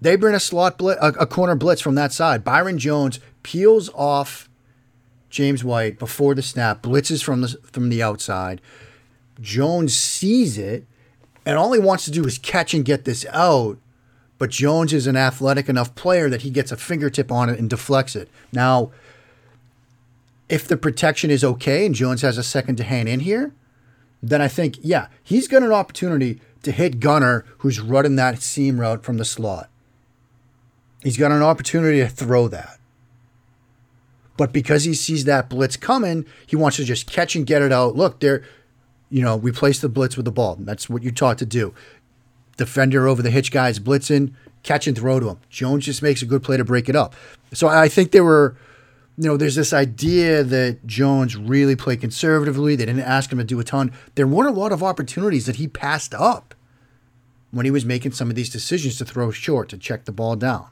they 0.01 0.17
bring 0.17 0.35
a 0.35 0.41
slot 0.41 0.79
blitz, 0.79 0.99
a, 1.03 1.09
a 1.09 1.27
corner 1.27 1.55
blitz 1.55 1.83
from 1.83 1.95
that 1.97 2.11
side. 2.11 2.43
Byron 2.43 2.79
Jones 2.79 3.21
peels 3.43 3.91
off 3.95 4.49
James 5.29 5.63
White 5.63 5.99
before 5.99 6.35
the 6.35 6.41
snap, 6.41 6.81
blitzes 6.81 7.23
from 7.23 7.43
the 7.43 7.49
from 7.71 7.91
the 7.91 8.03
outside. 8.03 8.63
Jones 9.43 9.95
sees 9.95 10.57
it, 10.57 10.87
and 11.45 11.59
all 11.59 11.75
he 11.75 11.79
wants 11.79 12.07
to 12.07 12.11
do 12.11 12.25
is 12.25 12.39
catch 12.39 12.73
and 12.73 12.83
get 12.83 13.05
this 13.05 13.27
out. 13.29 13.77
But 14.39 14.49
Jones 14.49 14.95
is 14.95 15.07
an 15.07 15.17
athletic 15.17 15.69
enough 15.69 15.95
player 15.95 16.31
that 16.31 16.41
he 16.41 16.49
gets 16.49 16.73
a 16.73 16.79
fingertip 16.79 17.31
on 17.31 17.51
it 17.51 17.59
and 17.59 17.69
deflects 17.69 18.17
it. 18.17 18.31
Now, 18.55 18.91
if 20.49 20.67
the 20.67 20.79
protection 20.79 21.31
is 21.31 21.45
okay 21.45 21.85
and 21.85 21.95
Jones 21.95 22.23
has 22.23 22.39
a 22.39 22.43
second 22.43 22.77
to 22.77 22.85
hand 22.85 23.07
in 23.11 23.21
here, 23.21 23.53
then 24.23 24.43
I 24.43 24.49
think, 24.49 24.77
yeah, 24.83 25.09
he's 25.23 25.49
got 25.49 25.63
an 25.63 25.73
opportunity 25.73 26.41
to 26.63 26.73
hit 26.73 27.01
Gunner, 27.01 27.45
who's 27.59 27.81
running 27.81 28.17
that 28.17 28.43
seam 28.43 28.81
route 28.81 29.03
from 29.03 29.17
the 29.17 29.25
slot. 29.25 29.71
He's 31.03 31.17
got 31.17 31.33
an 31.33 31.43
opportunity 31.43 32.01
to 32.01 32.09
throw 32.09 32.49
that. 32.49 32.79
But 34.37 34.53
because 34.53 34.85
he 34.85 34.95
sees 34.95 35.25
that 35.25 35.49
blitz 35.49 35.77
coming, 35.77 36.27
he 36.47 36.57
wants 36.57 36.77
to 36.77 36.85
just 36.85 37.11
catch 37.11 37.35
and 37.35 37.47
get 37.47 37.63
it 37.63 37.73
out. 37.73 37.97
Look, 37.97 38.21
there, 38.21 38.43
you 39.11 39.23
know, 39.23 39.39
replace 39.39 39.81
the 39.81 39.89
blitz 39.89 40.17
with 40.17 40.25
the 40.25 40.33
ball. 40.33 40.57
That's 40.59 40.89
what 40.89 41.03
you're 41.03 41.13
taught 41.13 41.39
to 41.39 41.47
do. 41.47 41.75
Defender 42.57 43.07
over 43.07 43.23
the 43.23 43.31
hitch 43.31 43.51
guys 43.51 43.79
blitzing, 43.79 44.35
catch 44.63 44.87
and 44.87 44.97
throw 44.97 45.21
to 45.21 45.31
him. 45.31 45.39
Jones 45.49 45.87
just 45.87 46.03
makes 46.03 46.23
a 46.23 46.27
good 46.27 46.43
play 46.43 46.57
to 46.59 46.65
break 46.65 46.89
it 46.89 46.97
up. 46.97 47.15
So 47.53 47.69
I 47.69 47.89
think 47.89 48.13
there 48.13 48.25
were 48.25 48.57
you 49.17 49.29
know, 49.29 49.37
there's 49.37 49.55
this 49.55 49.73
idea 49.73 50.43
that 50.43 50.87
Jones 50.87 51.37
really 51.37 51.77
played 51.77 52.01
conservatively. 52.01 52.77
They 52.77 52.87
didn't 52.87 53.03
ask 53.03 53.31
him 53.31 53.39
to 53.39 53.45
do 53.45 53.61
a 53.61 53.65
ton. 53.65 53.93
There 54.15 54.27
weren't 54.27 54.49
a 54.49 54.59
lot 54.59 54.73
of 54.73 54.83
opportunities 54.83 55.47
that 55.47 55.57
he 55.57 55.69
passed 55.69 56.15
up 56.15 56.55
when 57.51 57.65
he 57.65 57.71
was 57.71 57.85
making 57.85 58.13
some 58.13 58.31
of 58.31 58.37
these 58.37 58.51
decisions 58.51 58.97
to 58.99 59.05
throw 59.05 59.31
short, 59.31 59.69
to 59.71 59.79
check 59.79 60.05
the 60.05 60.13
ball 60.13 60.37
down. 60.37 60.69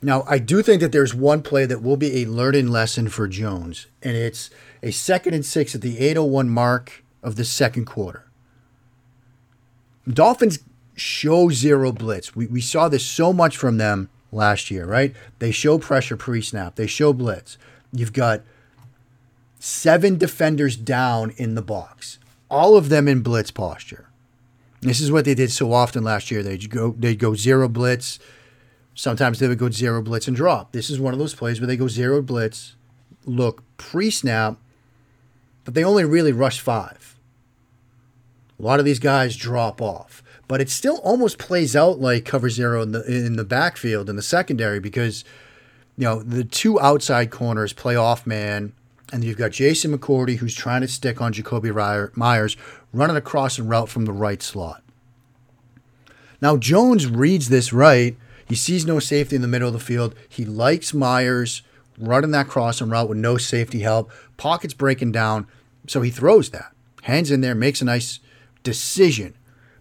Now, 0.00 0.22
I 0.28 0.38
do 0.38 0.62
think 0.62 0.80
that 0.80 0.92
there's 0.92 1.14
one 1.14 1.42
play 1.42 1.66
that 1.66 1.82
will 1.82 1.96
be 1.96 2.22
a 2.22 2.26
learning 2.26 2.68
lesson 2.68 3.08
for 3.08 3.26
Jones, 3.26 3.86
and 4.02 4.16
it's 4.16 4.48
a 4.82 4.92
second 4.92 5.34
and 5.34 5.44
six 5.44 5.74
at 5.74 5.80
the 5.80 5.98
801 5.98 6.48
mark 6.48 7.02
of 7.22 7.34
the 7.34 7.44
second 7.44 7.86
quarter. 7.86 8.24
Dolphins 10.08 10.60
show 10.94 11.50
zero 11.50 11.90
blitz. 11.90 12.36
We, 12.36 12.46
we 12.46 12.60
saw 12.60 12.88
this 12.88 13.04
so 13.04 13.32
much 13.32 13.56
from 13.56 13.78
them 13.78 14.08
last 14.32 14.70
year, 14.70 14.86
right? 14.86 15.14
They 15.38 15.50
show 15.50 15.78
pressure 15.78 16.16
pre 16.16 16.42
snap, 16.42 16.76
they 16.76 16.86
show 16.86 17.12
blitz. 17.12 17.58
You've 17.92 18.12
got 18.12 18.42
seven 19.58 20.18
defenders 20.18 20.76
down 20.76 21.30
in 21.36 21.54
the 21.54 21.62
box, 21.62 22.18
all 22.50 22.76
of 22.76 22.88
them 22.88 23.08
in 23.08 23.22
blitz 23.22 23.50
posture. 23.50 24.06
This 24.80 25.00
is 25.00 25.10
what 25.10 25.24
they 25.24 25.34
did 25.34 25.50
so 25.50 25.72
often 25.72 26.04
last 26.04 26.30
year. 26.30 26.42
They'd 26.42 26.70
go, 26.70 26.94
they'd 26.96 27.18
go 27.18 27.34
zero 27.34 27.68
blitz. 27.68 28.18
Sometimes 28.94 29.38
they 29.38 29.48
would 29.48 29.58
go 29.58 29.70
zero 29.70 30.02
blitz 30.02 30.28
and 30.28 30.36
drop. 30.36 30.72
This 30.72 30.90
is 30.90 31.00
one 31.00 31.12
of 31.12 31.18
those 31.18 31.34
plays 31.34 31.60
where 31.60 31.66
they 31.66 31.76
go 31.76 31.88
zero 31.88 32.22
blitz, 32.22 32.76
look 33.24 33.62
pre 33.76 34.10
snap, 34.10 34.58
but 35.64 35.74
they 35.74 35.84
only 35.84 36.04
really 36.04 36.32
rush 36.32 36.60
five. 36.60 37.16
A 38.58 38.62
lot 38.62 38.78
of 38.78 38.84
these 38.84 38.98
guys 38.98 39.36
drop 39.36 39.80
off 39.80 40.22
but 40.48 40.62
it 40.62 40.70
still 40.70 40.96
almost 41.04 41.38
plays 41.38 41.76
out 41.76 42.00
like 42.00 42.24
cover 42.24 42.48
zero 42.48 42.82
in 42.82 42.92
the 42.92 43.04
in 43.04 43.36
the 43.36 43.44
backfield 43.44 44.08
in 44.08 44.16
the 44.16 44.22
secondary 44.22 44.80
because 44.80 45.22
you 45.96 46.04
know 46.04 46.22
the 46.22 46.42
two 46.42 46.80
outside 46.80 47.30
corners 47.30 47.72
play 47.74 47.94
off 47.94 48.26
man, 48.26 48.72
and 49.12 49.22
you've 49.22 49.36
got 49.36 49.52
Jason 49.52 49.96
McCourty 49.96 50.38
who's 50.38 50.54
trying 50.54 50.80
to 50.80 50.88
stick 50.88 51.20
on 51.20 51.32
Jakobi 51.32 52.16
Meyers 52.16 52.56
running 52.92 53.16
across 53.16 53.58
and 53.58 53.68
route 53.68 53.90
from 53.90 54.06
the 54.06 54.12
right 54.12 54.42
slot. 54.42 54.82
Now 56.40 56.56
Jones 56.56 57.06
reads 57.06 57.50
this 57.50 57.72
right. 57.72 58.16
He 58.46 58.54
sees 58.54 58.86
no 58.86 58.98
safety 58.98 59.36
in 59.36 59.42
the 59.42 59.48
middle 59.48 59.68
of 59.68 59.74
the 59.74 59.80
field. 59.80 60.14
He 60.26 60.46
likes 60.46 60.94
Meyers 60.94 61.62
running 61.98 62.30
that 62.30 62.48
cross 62.48 62.80
and 62.80 62.90
route 62.90 63.08
with 63.08 63.18
no 63.18 63.36
safety 63.36 63.80
help. 63.80 64.10
Pockets 64.38 64.72
breaking 64.72 65.12
down, 65.12 65.46
so 65.86 66.00
he 66.00 66.10
throws 66.10 66.48
that. 66.50 66.72
Hands 67.02 67.30
in 67.30 67.42
there, 67.42 67.54
makes 67.54 67.82
a 67.82 67.84
nice 67.84 68.20
decision 68.62 69.34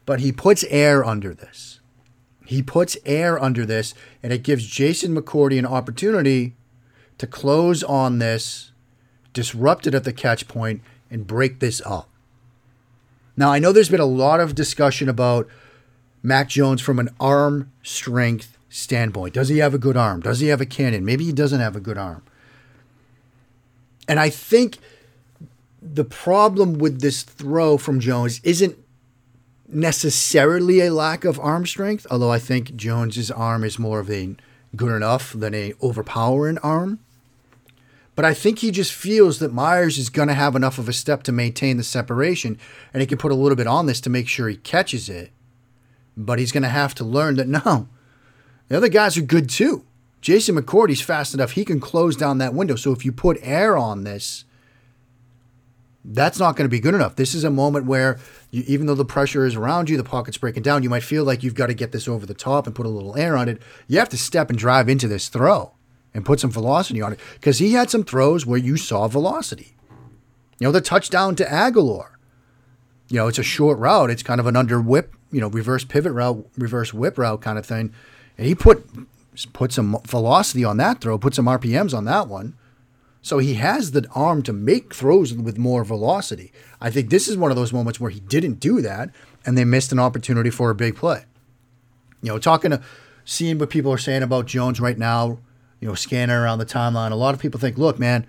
but 0.08 0.22
he 0.22 0.32
puts 0.32 0.64
air 0.70 1.06
under 1.06 1.36
this. 1.36 1.82
He 2.46 2.64
puts 2.64 2.98
air 3.06 3.38
under 3.44 3.66
this, 3.66 3.94
and 4.24 4.32
it 4.32 4.42
gives 4.42 4.66
Jason 4.66 5.14
McCourty 5.14 5.60
an 5.60 5.66
opportunity 5.66 6.56
to 7.18 7.28
close 7.28 7.84
on 7.84 8.20
this, 8.20 8.72
disrupt 9.34 9.86
it 9.86 9.94
at 9.94 10.06
the 10.06 10.14
catch 10.14 10.48
point, 10.48 10.82
and 11.12 11.28
break 11.28 11.60
this 11.60 11.82
up. 11.86 12.10
Now, 13.36 13.52
I 13.52 13.60
know 13.60 13.74
there's 13.74 13.90
been 13.90 14.00
a 14.00 14.06
lot 14.06 14.40
of 14.40 14.56
discussion 14.56 15.10
about 15.10 15.46
Mac 16.24 16.48
Jones 16.48 16.80
from 16.80 17.00
an 17.00 17.10
arm 17.20 17.70
strength 17.84 18.58
standpoint. 18.70 19.34
Does 19.34 19.50
he 19.50 19.58
have 19.58 19.74
a 19.74 19.78
good 19.78 19.98
arm? 19.98 20.22
Does 20.22 20.40
he 20.40 20.48
have 20.48 20.62
a 20.62 20.66
cannon? 20.66 21.04
Maybe 21.04 21.26
he 21.26 21.34
doesn't 21.34 21.60
have 21.60 21.76
a 21.76 21.82
good 21.82 21.98
arm. 21.98 22.24
And 24.08 24.22
I 24.22 24.30
think 24.30 24.78
the 25.82 26.06
problem 26.06 26.76
with 26.76 27.02
this 27.02 27.24
throw 27.24 27.78
from 27.78 28.00
Jones 28.00 28.40
isn't 28.46 28.78
necessarily 29.68 30.82
a 30.82 30.94
lack 30.94 31.26
of 31.26 31.40
arm 31.40 31.66
strength, 31.66 32.08
although 32.10 32.32
I 32.32 32.40
think 32.40 32.76
Jones's 32.76 33.32
arm 33.32 33.64
is 33.64 33.78
more 33.78 34.00
of 34.00 34.10
a 34.10 34.36
good 34.76 34.96
enough 34.96 35.34
than 35.34 35.54
a 35.54 35.74
overpowering 35.82 36.58
arm. 36.60 37.00
But 38.16 38.26
I 38.26 38.34
think 38.34 38.60
he 38.60 38.72
just 38.72 38.94
feels 38.94 39.38
that 39.40 39.54
Meyers 39.54 40.00
is 40.00 40.10
going 40.10 40.28
to 40.28 40.34
have 40.34 40.56
enough 40.56 40.80
of 40.80 40.90
a 40.90 40.94
step 40.94 41.22
to 41.24 41.32
maintain 41.32 41.78
the 41.78 41.84
separation, 41.84 42.58
and 42.92 43.02
he 43.02 43.08
can 43.08 43.20
put 43.20 43.32
a 43.32 43.36
little 43.36 43.56
bit 43.56 43.68
on 43.68 43.86
this 43.86 44.02
to 44.02 44.10
make 44.10 44.28
sure 44.28 44.50
he 44.50 44.58
catches 44.58 45.08
it. 45.08 45.32
But 46.16 46.40
he's 46.40 46.52
going 46.52 46.64
to 46.64 46.70
have 46.70 46.96
to 46.96 47.04
learn 47.04 47.36
that 47.36 47.48
no, 47.66 47.88
the 48.70 48.78
other 48.78 48.90
guys 48.90 49.18
are 49.18 49.22
good 49.22 49.50
too. 49.50 49.86
Jason 50.20 50.56
McCourty's 50.56 51.02
fast 51.02 51.36
enough; 51.36 51.52
he 51.52 51.64
can 51.64 51.80
close 51.80 52.16
down 52.16 52.40
that 52.40 52.56
window. 52.56 52.76
So 52.76 52.92
if 52.92 53.06
you 53.06 53.12
put 53.12 53.38
air 53.44 53.78
on 53.78 54.04
this, 54.04 54.46
that's 56.06 56.40
not 56.40 56.56
going 56.56 56.66
to 56.66 56.70
be 56.70 56.80
good 56.80 56.94
enough. 56.94 57.16
This 57.16 57.34
is 57.34 57.44
a 57.44 57.50
moment 57.50 57.86
where, 57.86 58.18
you, 58.52 58.64
even 58.68 58.88
though 58.88 58.96
the 58.96 59.06
pressure 59.06 59.46
is 59.46 59.56
around 59.56 59.90
you, 59.90 59.98
the 59.98 60.04
pocket's 60.04 60.38
breaking 60.38 60.64
down, 60.64 60.84
you 60.84 60.90
might 60.90 61.04
feel 61.04 61.24
like 61.24 61.44
you've 61.44 61.56
got 61.56 61.68
to 61.68 61.74
get 61.74 61.92
this 61.92 62.08
over 62.08 62.26
the 62.26 62.34
top 62.34 62.66
and 62.66 62.76
put 62.76 62.86
a 62.86 62.90
little 62.90 63.18
air 63.18 63.36
on 63.36 63.50
it. 63.50 63.62
You 63.88 64.00
have 64.00 64.10
to 64.10 64.18
step 64.18 64.50
and 64.50 64.58
drive 64.58 64.88
into 64.88 65.08
this 65.08 65.28
throw 65.28 65.74
and 66.14 66.26
put 66.26 66.40
some 66.40 66.52
velocity 66.52 67.02
on 67.02 67.14
it 67.14 67.20
because 67.34 67.60
he 67.60 67.74
had 67.74 67.90
some 67.90 68.04
throws 68.04 68.46
where 68.46 68.60
you 68.60 68.78
saw 68.78 69.08
velocity. 69.08 69.76
You 70.60 70.68
know, 70.68 70.72
the 70.72 70.82
touchdown 70.82 71.36
to 71.36 71.46
Agholor. 71.46 72.12
You 73.10 73.18
know, 73.18 73.28
it's 73.28 73.40
a 73.40 73.44
short 73.44 73.78
route. 73.78 74.10
It's 74.10 74.24
kind 74.24 74.40
of 74.40 74.48
an 74.48 74.56
under 74.56 74.82
whip, 74.82 75.14
you 75.32 75.40
know, 75.40 75.50
reverse 75.50 75.84
pivot 75.84 76.14
route, 76.14 76.46
reverse 76.58 76.94
whip 76.94 77.18
route 77.18 77.42
kind 77.42 77.58
of 77.58 77.66
thing. 77.66 77.94
And 78.38 78.48
he 78.48 78.56
put 78.56 78.86
put 79.54 79.72
some 79.72 79.98
velocity 80.06 80.64
on 80.64 80.78
that 80.78 81.00
throw, 81.00 81.18
put 81.18 81.36
some 81.36 81.46
RPMs 81.46 81.96
on 81.96 82.06
that 82.06 82.28
one. 82.28 82.58
So 83.28 83.40
he 83.40 83.56
has 83.56 83.92
the 83.92 84.08
arm 84.16 84.42
to 84.44 84.54
make 84.54 84.94
throws 84.94 85.34
with 85.34 85.58
more 85.58 85.84
velocity. 85.84 86.54
I 86.80 86.90
think 86.90 87.10
this 87.10 87.28
is 87.28 87.36
one 87.36 87.52
of 87.52 87.58
those 87.58 87.74
moments 87.74 88.00
where 88.00 88.10
he 88.10 88.22
didn't 88.22 88.62
do 88.62 88.80
that 88.80 89.10
and 89.46 89.58
they 89.58 89.66
missed 89.66 89.92
an 89.92 90.00
opportunity 90.00 90.50
for 90.50 90.70
a 90.70 90.76
big 90.76 90.96
play. 90.96 91.26
You 92.22 92.30
know, 92.30 92.40
talking 92.40 92.72
to 92.72 92.82
seeing 93.26 93.58
what 93.58 93.70
people 93.70 93.92
are 93.92 93.98
saying 93.98 94.24
about 94.24 94.46
Jones 94.46 94.80
right 94.80 94.98
now, 94.98 95.40
you 95.82 95.90
know, 95.90 95.94
scanning 95.94 96.38
around 96.38 96.60
the 96.60 96.66
timeline, 96.66 97.12
a 97.12 97.16
lot 97.16 97.34
of 97.34 97.42
people 97.42 97.60
think, 97.60 97.78
look, 97.78 98.00
man, 98.00 98.26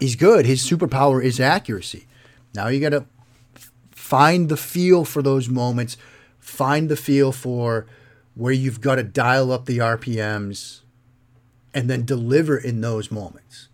he's 0.00 0.16
good. 0.16 0.46
His 0.46 0.64
superpower 0.64 1.22
is 1.22 1.38
accuracy. 1.38 2.06
Now 2.54 2.68
you 2.68 2.80
got 2.80 2.96
to 2.98 3.04
find 3.90 4.48
the 4.48 4.56
feel 4.56 5.04
for 5.04 5.20
those 5.20 5.50
moments, 5.50 5.98
find 6.38 6.88
the 6.88 6.96
feel 6.96 7.30
for 7.30 7.84
where 8.34 8.54
you've 8.54 8.80
got 8.80 8.94
to 8.94 9.02
dial 9.02 9.52
up 9.52 9.66
the 9.66 9.76
RPMs 9.76 10.80
and 11.74 11.90
then 11.90 12.06
deliver 12.06 12.56
in 12.56 12.80
those 12.80 13.10
moments. 13.10 13.67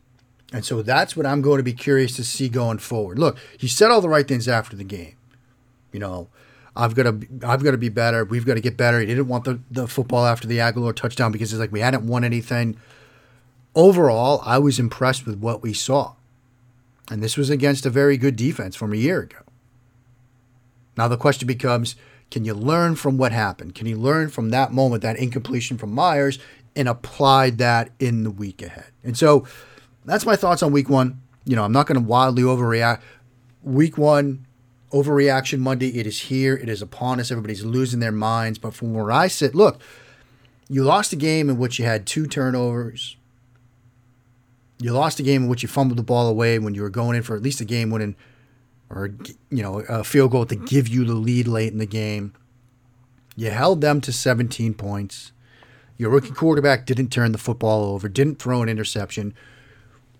And 0.54 0.64
so 0.64 0.82
that's 0.82 1.16
what 1.16 1.26
I'm 1.26 1.42
going 1.42 1.56
to 1.56 1.64
be 1.64 1.72
curious 1.72 2.14
to 2.14 2.22
see 2.22 2.48
going 2.48 2.78
forward. 2.78 3.18
Look, 3.18 3.36
he 3.58 3.66
said 3.66 3.90
all 3.90 4.00
the 4.00 4.08
right 4.08 4.26
things 4.26 4.46
after 4.46 4.76
the 4.76 4.84
game. 4.84 5.16
You 5.90 5.98
know, 5.98 6.28
I've 6.76 6.94
got 6.94 7.02
to 7.02 7.26
I've 7.44 7.64
got 7.64 7.72
to 7.72 7.76
be 7.76 7.88
better. 7.88 8.24
We've 8.24 8.46
got 8.46 8.54
to 8.54 8.60
get 8.60 8.76
better. 8.76 9.00
He 9.00 9.06
didn't 9.06 9.26
want 9.26 9.42
the, 9.42 9.58
the 9.68 9.88
football 9.88 10.24
after 10.24 10.46
the 10.46 10.58
Agholor 10.58 10.94
touchdown 10.94 11.32
because 11.32 11.52
it's 11.52 11.58
like 11.58 11.72
we 11.72 11.80
hadn't 11.80 12.06
won 12.06 12.22
anything. 12.22 12.76
Overall, 13.74 14.42
I 14.44 14.58
was 14.58 14.78
impressed 14.78 15.26
with 15.26 15.40
what 15.40 15.60
we 15.60 15.72
saw. 15.72 16.14
And 17.10 17.20
this 17.20 17.36
was 17.36 17.50
against 17.50 17.84
a 17.84 17.90
very 17.90 18.16
good 18.16 18.36
defense 18.36 18.76
from 18.76 18.92
a 18.92 18.96
year 18.96 19.22
ago. 19.22 19.38
Now 20.96 21.08
the 21.08 21.16
question 21.16 21.48
becomes, 21.48 21.96
can 22.30 22.44
you 22.44 22.54
learn 22.54 22.94
from 22.94 23.18
what 23.18 23.32
happened? 23.32 23.74
Can 23.74 23.88
you 23.88 23.96
learn 23.96 24.28
from 24.28 24.50
that 24.50 24.72
moment, 24.72 25.02
that 25.02 25.18
incompletion 25.18 25.78
from 25.78 25.92
Meyers, 25.92 26.38
and 26.76 26.88
apply 26.88 27.50
that 27.50 27.90
in 27.98 28.22
the 28.22 28.30
week 28.30 28.62
ahead? 28.62 28.92
And 29.02 29.18
so 29.18 29.44
that's 30.04 30.26
my 30.26 30.36
thoughts 30.36 30.62
on 30.62 30.72
week 30.72 30.88
one. 30.88 31.20
You 31.44 31.56
know, 31.56 31.64
I'm 31.64 31.72
not 31.72 31.86
going 31.86 32.00
to 32.00 32.06
wildly 32.06 32.42
overreact. 32.42 33.00
Week 33.62 33.98
one, 33.98 34.46
overreaction 34.92 35.58
Monday, 35.58 35.98
it 35.98 36.06
is 36.06 36.20
here. 36.20 36.54
It 36.54 36.68
is 36.68 36.82
upon 36.82 37.20
us. 37.20 37.30
Everybody's 37.30 37.64
losing 37.64 38.00
their 38.00 38.12
minds. 38.12 38.58
But 38.58 38.74
from 38.74 38.94
where 38.94 39.10
I 39.10 39.28
sit, 39.28 39.54
look, 39.54 39.80
you 40.68 40.84
lost 40.84 41.12
a 41.12 41.16
game 41.16 41.48
in 41.48 41.58
which 41.58 41.78
you 41.78 41.84
had 41.84 42.06
two 42.06 42.26
turnovers. 42.26 43.16
You 44.78 44.92
lost 44.92 45.20
a 45.20 45.22
game 45.22 45.44
in 45.44 45.48
which 45.48 45.62
you 45.62 45.68
fumbled 45.68 45.98
the 45.98 46.02
ball 46.02 46.28
away 46.28 46.58
when 46.58 46.74
you 46.74 46.82
were 46.82 46.90
going 46.90 47.16
in 47.16 47.22
for 47.22 47.36
at 47.36 47.42
least 47.42 47.60
a 47.60 47.64
game 47.64 47.90
winning 47.90 48.16
or, 48.90 49.10
you 49.50 49.62
know, 49.62 49.80
a 49.80 50.04
field 50.04 50.30
goal 50.32 50.46
to 50.46 50.56
give 50.56 50.88
you 50.88 51.04
the 51.04 51.14
lead 51.14 51.48
late 51.48 51.72
in 51.72 51.78
the 51.78 51.86
game. 51.86 52.34
You 53.36 53.50
held 53.50 53.80
them 53.80 54.00
to 54.02 54.12
17 54.12 54.74
points. 54.74 55.32
Your 55.96 56.10
rookie 56.10 56.32
quarterback 56.32 56.86
didn't 56.86 57.08
turn 57.08 57.32
the 57.32 57.38
football 57.38 57.84
over, 57.84 58.08
didn't 58.08 58.40
throw 58.40 58.62
an 58.62 58.68
interception 58.68 59.34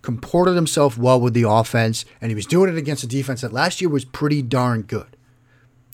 comported 0.04 0.54
himself 0.54 0.98
well 0.98 1.18
with 1.18 1.32
the 1.32 1.48
offense, 1.48 2.04
and 2.20 2.30
he 2.30 2.34
was 2.34 2.46
doing 2.46 2.70
it 2.70 2.76
against 2.76 3.02
a 3.02 3.06
defense 3.06 3.40
that 3.40 3.52
last 3.52 3.80
year 3.80 3.88
was 3.88 4.04
pretty 4.04 4.42
darn 4.42 4.82
good. 4.82 5.16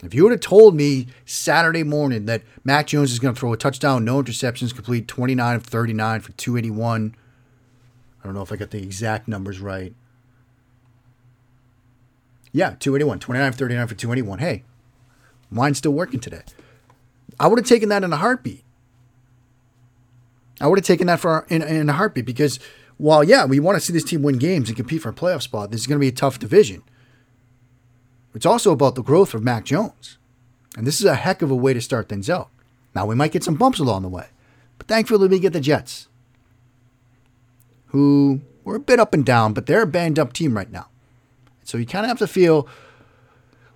If 0.02 0.14
you 0.14 0.24
would 0.24 0.32
have 0.32 0.40
told 0.40 0.74
me 0.74 1.06
Saturday 1.24 1.84
morning 1.84 2.24
that 2.26 2.42
Mac 2.64 2.88
Jones 2.88 3.12
is 3.12 3.18
going 3.18 3.34
to 3.34 3.38
throw 3.40 3.52
a 3.52 3.56
touchdown, 3.56 4.04
no 4.04 4.20
interceptions, 4.20 4.74
complete 4.74 5.06
29 5.06 5.56
of 5.56 5.62
39 5.62 6.20
for 6.20 6.32
281, 6.32 7.14
I 8.20 8.26
don't 8.26 8.34
know 8.34 8.42
if 8.42 8.50
I 8.50 8.56
got 8.56 8.70
the 8.70 8.82
exact 8.82 9.28
numbers 9.28 9.60
right. 9.60 9.94
Yeah, 12.52 12.74
281, 12.80 13.20
29 13.20 13.48
of 13.48 13.54
39 13.54 13.86
for 13.86 13.94
281. 13.94 14.38
Hey, 14.40 14.64
mine's 15.50 15.78
still 15.78 15.92
working 15.92 16.18
today. 16.18 16.42
I 17.38 17.46
would 17.46 17.58
have 17.58 17.68
taken 17.68 17.88
that 17.90 18.02
in 18.02 18.12
a 18.12 18.16
heartbeat. 18.16 18.64
I 20.60 20.66
would 20.66 20.78
have 20.78 20.86
taken 20.86 21.06
that 21.06 21.20
for 21.20 21.46
in, 21.48 21.62
in 21.62 21.88
a 21.88 21.92
heartbeat 21.92 22.26
because 22.26 22.58
while 23.00 23.24
yeah, 23.24 23.46
we 23.46 23.60
want 23.60 23.76
to 23.76 23.80
see 23.80 23.94
this 23.94 24.04
team 24.04 24.22
win 24.22 24.36
games 24.36 24.68
and 24.68 24.76
compete 24.76 25.00
for 25.00 25.08
a 25.08 25.14
playoff 25.14 25.40
spot, 25.40 25.70
this 25.70 25.80
is 25.80 25.86
going 25.86 25.96
to 25.96 26.00
be 26.00 26.08
a 26.08 26.12
tough 26.12 26.38
division. 26.38 26.82
It's 28.34 28.46
also 28.46 28.72
about 28.72 28.94
the 28.94 29.02
growth 29.02 29.32
of 29.32 29.42
Mac 29.42 29.64
Jones. 29.64 30.18
And 30.76 30.86
this 30.86 31.00
is 31.00 31.06
a 31.06 31.14
heck 31.14 31.40
of 31.40 31.50
a 31.50 31.56
way 31.56 31.72
to 31.72 31.80
start 31.80 32.08
things 32.08 32.28
out. 32.28 32.50
Now 32.94 33.06
we 33.06 33.14
might 33.14 33.32
get 33.32 33.42
some 33.42 33.54
bumps 33.54 33.78
along 33.78 34.02
the 34.02 34.08
way, 34.08 34.26
but 34.76 34.86
thankfully 34.86 35.28
we 35.28 35.38
get 35.38 35.52
the 35.52 35.60
Jets, 35.60 36.08
who 37.86 38.42
were 38.64 38.76
a 38.76 38.80
bit 38.80 39.00
up 39.00 39.14
and 39.14 39.24
down, 39.24 39.54
but 39.54 39.66
they're 39.66 39.82
a 39.82 39.86
banged 39.86 40.18
up 40.18 40.32
team 40.32 40.56
right 40.56 40.70
now. 40.70 40.88
So 41.64 41.78
you 41.78 41.86
kind 41.86 42.04
of 42.04 42.08
have 42.08 42.18
to 42.18 42.26
feel, 42.26 42.68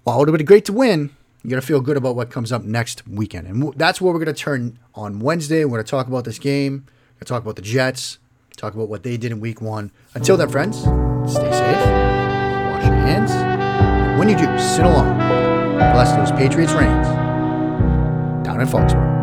while 0.03 0.17
well, 0.17 0.17
it 0.17 0.19
would 0.21 0.29
have 0.29 0.39
been 0.39 0.47
great 0.47 0.67
to 0.67 0.73
win, 0.73 1.11
you 1.43 1.51
got 1.51 1.57
to 1.57 1.67
feel 1.67 1.81
good 1.81 1.97
about 1.97 2.15
what 2.15 2.31
comes 2.31 2.53
up 2.53 2.63
next 2.63 3.07
weekend. 3.09 3.47
And 3.47 3.75
that's 3.75 4.01
where 4.01 4.13
we're 4.13 4.23
going 4.23 4.35
to 4.35 4.41
turn 4.41 4.79
on 4.95 5.21
Wednesday. 5.21 5.65
We're 5.65 5.79
going 5.79 5.85
to 5.85 5.91
talk 5.91 6.07
about 6.07 6.25
this 6.25 6.39
game. 6.39 6.73
We're 6.73 6.79
going 6.79 7.21
to 7.21 7.25
talk 7.25 7.43
about 7.43 7.57
the 7.57 7.63
Jets 7.63 8.19
talk 8.57 8.75
about 8.75 8.89
what 8.89 9.03
they 9.03 9.17
did 9.17 9.33
in 9.33 9.41
week 9.41 9.61
one. 9.61 9.91
Until 10.15 10.37
then, 10.37 10.49
friends, 10.49 10.79
stay 10.79 11.51
safe, 11.51 11.87
wash 12.71 12.85
your 12.85 12.95
hands, 12.95 13.31
and 13.31 14.19
when 14.19 14.29
you 14.29 14.37
do, 14.37 14.45
sit 14.59 14.85
alone. 14.85 15.17
Bless 15.77 16.13
those 16.13 16.31
Patriots' 16.33 16.73
reigns 16.73 17.07
down 18.45 18.61
in 18.61 18.67
Foxborough. 18.67 19.14